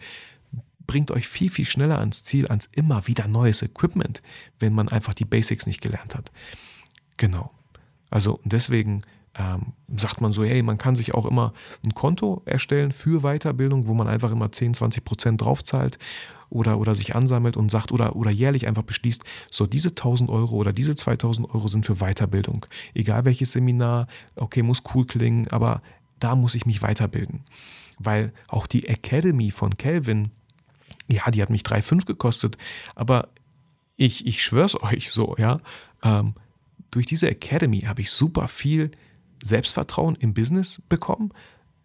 bringt 0.85 1.09
euch 1.09 1.27
viel, 1.27 1.49
viel 1.49 1.65
schneller 1.65 1.97
ans 1.97 2.21
Ziel, 2.21 2.47
ans 2.47 2.69
immer 2.73 3.07
wieder 3.07 3.27
neues 3.27 3.63
Equipment, 3.63 4.21
wenn 4.59 4.73
man 4.73 4.89
einfach 4.89 5.15
die 5.15 5.25
Basics 5.25 5.65
nicht 5.65 5.81
gelernt 5.81 6.13
hat. 6.13 6.31
Genau. 7.17 7.54
Also 8.15 8.39
deswegen 8.45 9.01
ähm, 9.37 9.73
sagt 9.93 10.21
man 10.21 10.31
so, 10.31 10.45
hey, 10.45 10.63
man 10.63 10.77
kann 10.77 10.95
sich 10.95 11.13
auch 11.13 11.25
immer 11.25 11.51
ein 11.83 11.93
Konto 11.93 12.43
erstellen 12.45 12.93
für 12.93 13.23
Weiterbildung, 13.23 13.87
wo 13.87 13.93
man 13.93 14.07
einfach 14.07 14.31
immer 14.31 14.53
10, 14.53 14.73
20 14.73 15.03
Prozent 15.03 15.41
draufzahlt 15.41 15.99
oder, 16.49 16.79
oder 16.79 16.95
sich 16.95 17.13
ansammelt 17.13 17.57
und 17.57 17.69
sagt 17.69 17.91
oder, 17.91 18.15
oder 18.15 18.31
jährlich 18.31 18.67
einfach 18.67 18.83
beschließt, 18.83 19.25
so 19.51 19.67
diese 19.67 19.89
1000 19.89 20.29
Euro 20.29 20.55
oder 20.55 20.71
diese 20.71 20.95
2000 20.95 21.53
Euro 21.53 21.67
sind 21.67 21.85
für 21.85 21.95
Weiterbildung. 21.95 22.65
Egal 22.93 23.25
welches 23.25 23.51
Seminar, 23.51 24.07
okay, 24.37 24.63
muss 24.63 24.83
cool 24.93 25.05
klingen, 25.05 25.49
aber 25.49 25.81
da 26.19 26.37
muss 26.37 26.55
ich 26.55 26.65
mich 26.65 26.81
weiterbilden. 26.81 27.43
Weil 27.99 28.31
auch 28.47 28.65
die 28.65 28.87
Academy 28.87 29.51
von 29.51 29.71
Kelvin, 29.71 30.29
ja, 31.09 31.29
die 31.31 31.41
hat 31.41 31.49
mich 31.49 31.63
3,5 31.63 32.05
gekostet, 32.05 32.57
aber 32.95 33.27
ich, 33.97 34.25
ich 34.25 34.41
schwör's 34.41 34.81
euch 34.83 35.11
so, 35.11 35.35
ja, 35.37 35.57
ähm, 36.01 36.33
durch 36.95 37.05
diese 37.05 37.29
Academy 37.29 37.81
habe 37.81 38.01
ich 38.01 38.11
super 38.11 38.47
viel 38.47 38.89
Selbstvertrauen 39.43 40.15
im 40.15 40.33
Business 40.33 40.81
bekommen, 40.87 41.33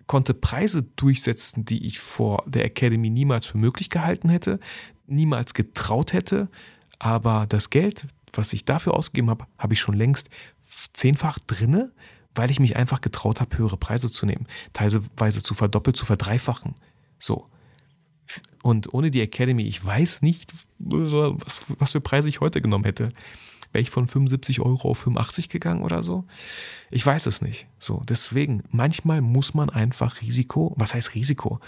konnte 0.07 0.35
Preise 0.35 0.85
durchsetzen, 0.85 1.64
die 1.64 1.85
ich 1.85 1.99
vor 1.99 2.44
der 2.46 2.64
Academy 2.64 3.11
niemals 3.11 3.46
für 3.46 3.59
möglich 3.59 3.90
gehalten 3.90 4.29
hätte, 4.29 4.61
niemals 5.09 5.53
getraut 5.53 6.12
hätte. 6.12 6.49
Aber 7.01 7.46
das 7.49 7.70
Geld, 7.70 8.07
was 8.33 8.53
ich 8.53 8.64
dafür 8.64 8.94
ausgegeben 8.94 9.31
habe, 9.31 9.46
habe 9.59 9.75
ich 9.75 9.81
schon 9.81 9.96
längst 9.96 10.31
zehnfach 10.92 11.40
drinne, 11.40 11.92
weil 12.37 12.53
ich 12.53 12.61
mich 12.61 12.77
einfach 12.77 13.01
getraut 13.01 13.40
habe, 13.40 13.59
höhere 13.59 13.77
Preise 13.77 14.09
zu 14.09 14.27
nehmen, 14.27 14.46
teilweise 14.73 15.42
zu 15.42 15.55
verdoppeln, 15.55 15.94
zu 15.94 16.07
verdreifachen. 16.07 16.77
So. 17.18 17.49
Und 18.62 18.94
ohne 18.94 19.11
die 19.11 19.23
Academy, 19.23 19.64
ich 19.64 19.85
weiß 19.85 20.23
nicht, 20.23 20.53
was, 20.79 21.62
was 21.81 21.92
für 21.92 22.01
Preise 22.01 22.29
ich 22.29 22.40
heute 22.40 22.62
genommen 22.62 22.85
hätte. 22.85 23.12
Wäre 23.73 23.83
ich 23.83 23.91
von 23.91 24.09
75 24.09 24.61
Euro 24.61 24.91
auf 24.91 24.99
85 24.99 25.49
gegangen 25.49 25.83
oder 25.83 26.03
so? 26.03 26.25
Ich 26.91 27.05
weiß 27.07 27.27
es 27.27 27.41
nicht. 27.41 27.67
So, 27.79 28.03
deswegen, 28.09 28.65
manchmal 28.71 29.21
muss 29.21 29.55
man 29.55 29.71
einfach 29.71 30.21
Risiko, 30.21 30.75
was 30.77 30.95
heißt 30.95 31.15
Risiko? 31.15 31.61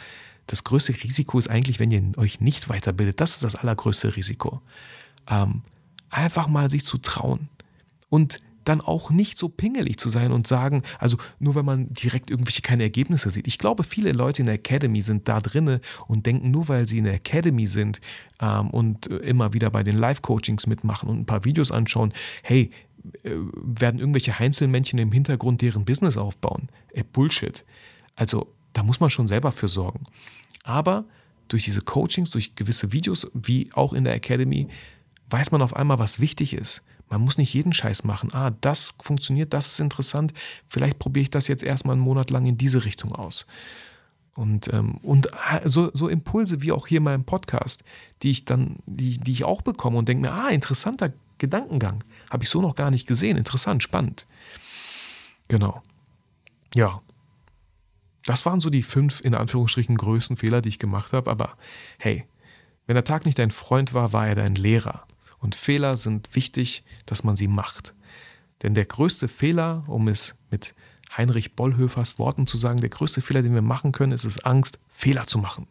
Das 0.46 0.64
größte 0.64 0.92
Risiko 0.92 1.38
ist 1.38 1.48
eigentlich, 1.48 1.78
wenn 1.78 1.92
ihr 1.92 2.02
euch 2.18 2.40
nicht 2.40 2.68
weiterbildet. 2.68 3.20
Das 3.20 3.36
ist 3.36 3.44
das 3.44 3.54
allergrößte 3.54 4.16
Risiko. 4.16 4.60
Ähm, 5.28 5.62
einfach 6.10 6.48
mal 6.48 6.68
sich 6.68 6.84
zu 6.84 6.98
trauen. 6.98 7.48
Und 8.08 8.40
dann 8.64 8.80
auch 8.80 9.10
nicht 9.10 9.38
so 9.38 9.48
pingelig 9.48 9.98
zu 9.98 10.10
sein 10.10 10.32
und 10.32 10.46
sagen, 10.46 10.82
also 10.98 11.16
nur 11.38 11.54
wenn 11.54 11.64
man 11.64 11.88
direkt 11.94 12.30
irgendwelche 12.30 12.62
keine 12.62 12.82
Ergebnisse 12.82 13.30
sieht. 13.30 13.46
Ich 13.46 13.58
glaube, 13.58 13.84
viele 13.84 14.12
Leute 14.12 14.42
in 14.42 14.46
der 14.46 14.56
Academy 14.56 15.02
sind 15.02 15.28
da 15.28 15.40
drinne 15.40 15.80
und 16.06 16.26
denken, 16.26 16.50
nur 16.50 16.68
weil 16.68 16.86
sie 16.86 16.98
in 16.98 17.04
der 17.04 17.14
Academy 17.14 17.66
sind 17.66 18.00
ähm, 18.40 18.70
und 18.70 19.06
immer 19.06 19.52
wieder 19.52 19.70
bei 19.70 19.82
den 19.82 19.98
Live-Coachings 19.98 20.66
mitmachen 20.66 21.08
und 21.08 21.20
ein 21.20 21.26
paar 21.26 21.44
Videos 21.44 21.70
anschauen, 21.70 22.12
hey, 22.42 22.70
äh, 23.24 23.30
werden 23.62 23.98
irgendwelche 23.98 24.36
Einzelmännchen 24.36 24.98
im 24.98 25.12
Hintergrund 25.12 25.60
deren 25.62 25.84
Business 25.84 26.16
aufbauen. 26.16 26.68
Äh, 26.92 27.04
Bullshit. 27.04 27.64
Also 28.14 28.52
da 28.72 28.82
muss 28.82 29.00
man 29.00 29.10
schon 29.10 29.28
selber 29.28 29.52
für 29.52 29.68
sorgen. 29.68 30.04
Aber 30.64 31.04
durch 31.48 31.64
diese 31.64 31.82
Coachings, 31.82 32.30
durch 32.30 32.54
gewisse 32.54 32.92
Videos, 32.92 33.30
wie 33.34 33.70
auch 33.74 33.92
in 33.92 34.04
der 34.04 34.14
Academy, 34.14 34.68
weiß 35.30 35.50
man 35.50 35.62
auf 35.62 35.74
einmal, 35.74 35.98
was 35.98 36.20
wichtig 36.20 36.54
ist. 36.54 36.82
Man 37.12 37.20
muss 37.20 37.36
nicht 37.36 37.52
jeden 37.52 37.74
Scheiß 37.74 38.04
machen. 38.04 38.32
Ah, 38.32 38.52
das 38.62 38.94
funktioniert, 38.98 39.52
das 39.52 39.72
ist 39.72 39.80
interessant. 39.80 40.32
Vielleicht 40.66 40.98
probiere 40.98 41.24
ich 41.24 41.30
das 41.30 41.46
jetzt 41.46 41.62
erstmal 41.62 41.92
einen 41.92 42.02
Monat 42.02 42.30
lang 42.30 42.46
in 42.46 42.56
diese 42.56 42.86
Richtung 42.86 43.14
aus. 43.14 43.46
Und, 44.34 44.72
ähm, 44.72 44.94
und 45.02 45.30
ah, 45.34 45.60
so, 45.62 45.90
so 45.92 46.08
Impulse 46.08 46.62
wie 46.62 46.72
auch 46.72 46.86
hier 46.86 46.98
in 46.98 47.04
meinem 47.04 47.24
Podcast, 47.24 47.84
die 48.22 48.30
ich 48.30 48.46
dann, 48.46 48.76
die, 48.86 49.18
die 49.18 49.32
ich 49.32 49.44
auch 49.44 49.60
bekomme 49.60 49.98
und 49.98 50.08
denke 50.08 50.26
mir, 50.26 50.32
ah, 50.32 50.48
interessanter 50.48 51.12
Gedankengang. 51.36 52.02
Habe 52.30 52.44
ich 52.44 52.48
so 52.48 52.62
noch 52.62 52.74
gar 52.74 52.90
nicht 52.90 53.06
gesehen. 53.06 53.36
Interessant, 53.36 53.82
spannend. 53.82 54.26
Genau. 55.48 55.82
Ja. 56.74 57.02
Das 58.24 58.46
waren 58.46 58.60
so 58.60 58.70
die 58.70 58.82
fünf, 58.82 59.20
in 59.22 59.34
Anführungsstrichen, 59.34 59.98
größten 59.98 60.38
Fehler, 60.38 60.62
die 60.62 60.70
ich 60.70 60.78
gemacht 60.78 61.12
habe. 61.12 61.30
Aber 61.30 61.58
hey, 61.98 62.24
wenn 62.86 62.94
der 62.94 63.04
Tag 63.04 63.26
nicht 63.26 63.38
dein 63.38 63.50
Freund 63.50 63.92
war, 63.92 64.14
war 64.14 64.28
er 64.28 64.34
dein 64.34 64.54
Lehrer. 64.54 65.06
Und 65.42 65.56
Fehler 65.56 65.96
sind 65.96 66.34
wichtig, 66.36 66.84
dass 67.04 67.24
man 67.24 67.36
sie 67.36 67.48
macht. 67.48 67.94
Denn 68.62 68.74
der 68.74 68.86
größte 68.86 69.26
Fehler, 69.26 69.82
um 69.88 70.06
es 70.06 70.36
mit 70.50 70.72
Heinrich 71.16 71.56
Bollhöfers 71.56 72.18
Worten 72.20 72.46
zu 72.46 72.56
sagen, 72.56 72.80
der 72.80 72.90
größte 72.90 73.20
Fehler, 73.20 73.42
den 73.42 73.52
wir 73.52 73.60
machen 73.60 73.90
können, 73.90 74.12
ist 74.12 74.24
es 74.24 74.44
Angst, 74.44 74.78
Fehler 74.88 75.26
zu 75.26 75.38
machen. 75.38 75.66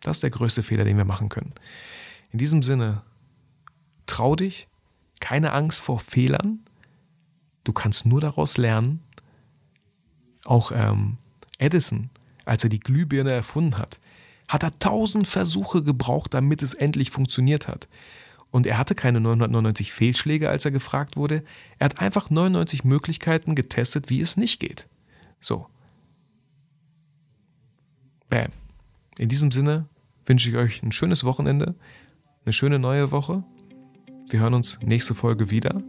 Das 0.00 0.16
ist 0.16 0.22
der 0.22 0.30
größte 0.30 0.62
Fehler, 0.62 0.84
den 0.84 0.96
wir 0.96 1.04
machen 1.04 1.28
können. 1.28 1.52
In 2.30 2.38
diesem 2.38 2.62
Sinne, 2.62 3.02
trau 4.06 4.34
dich, 4.34 4.66
keine 5.20 5.52
Angst 5.52 5.82
vor 5.82 6.00
Fehlern. 6.00 6.60
Du 7.64 7.74
kannst 7.74 8.06
nur 8.06 8.22
daraus 8.22 8.56
lernen. 8.56 9.02
Auch 10.46 10.72
ähm, 10.74 11.18
Edison, 11.58 12.08
als 12.46 12.64
er 12.64 12.70
die 12.70 12.80
Glühbirne 12.80 13.30
erfunden 13.30 13.76
hat, 13.76 14.00
hat 14.48 14.62
er 14.62 14.78
tausend 14.78 15.28
Versuche 15.28 15.82
gebraucht, 15.82 16.32
damit 16.32 16.62
es 16.62 16.72
endlich 16.72 17.10
funktioniert 17.10 17.68
hat. 17.68 17.88
Und 18.52 18.66
er 18.66 18.78
hatte 18.78 18.94
keine 18.94 19.18
999 19.18 19.92
Fehlschläge, 19.92 20.48
als 20.48 20.64
er 20.64 20.70
gefragt 20.70 21.16
wurde. 21.16 21.42
Er 21.78 21.86
hat 21.86 22.00
einfach 22.00 22.30
99 22.30 22.84
Möglichkeiten 22.84 23.56
getestet, 23.56 24.10
wie 24.10 24.20
es 24.20 24.36
nicht 24.36 24.60
geht. 24.60 24.86
So, 25.40 25.66
Bam. 28.32 28.48
In 29.18 29.28
diesem 29.28 29.50
Sinne 29.50 29.84
wünsche 30.24 30.48
ich 30.48 30.56
euch 30.56 30.82
ein 30.82 30.90
schönes 30.90 31.22
Wochenende, 31.24 31.74
eine 32.46 32.54
schöne 32.54 32.78
neue 32.78 33.10
Woche. 33.10 33.44
Wir 34.30 34.40
hören 34.40 34.54
uns 34.54 34.78
nächste 34.82 35.14
Folge 35.14 35.50
wieder. 35.50 35.82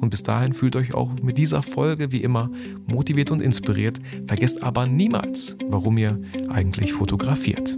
Und 0.00 0.10
bis 0.10 0.22
dahin 0.22 0.52
fühlt 0.52 0.76
euch 0.76 0.94
auch 0.94 1.12
mit 1.14 1.38
dieser 1.38 1.64
Folge 1.64 2.12
wie 2.12 2.22
immer 2.22 2.52
motiviert 2.86 3.32
und 3.32 3.42
inspiriert. 3.42 3.98
Vergesst 4.28 4.62
aber 4.62 4.86
niemals, 4.86 5.56
warum 5.64 5.98
ihr 5.98 6.20
eigentlich 6.48 6.92
fotografiert. 6.92 7.76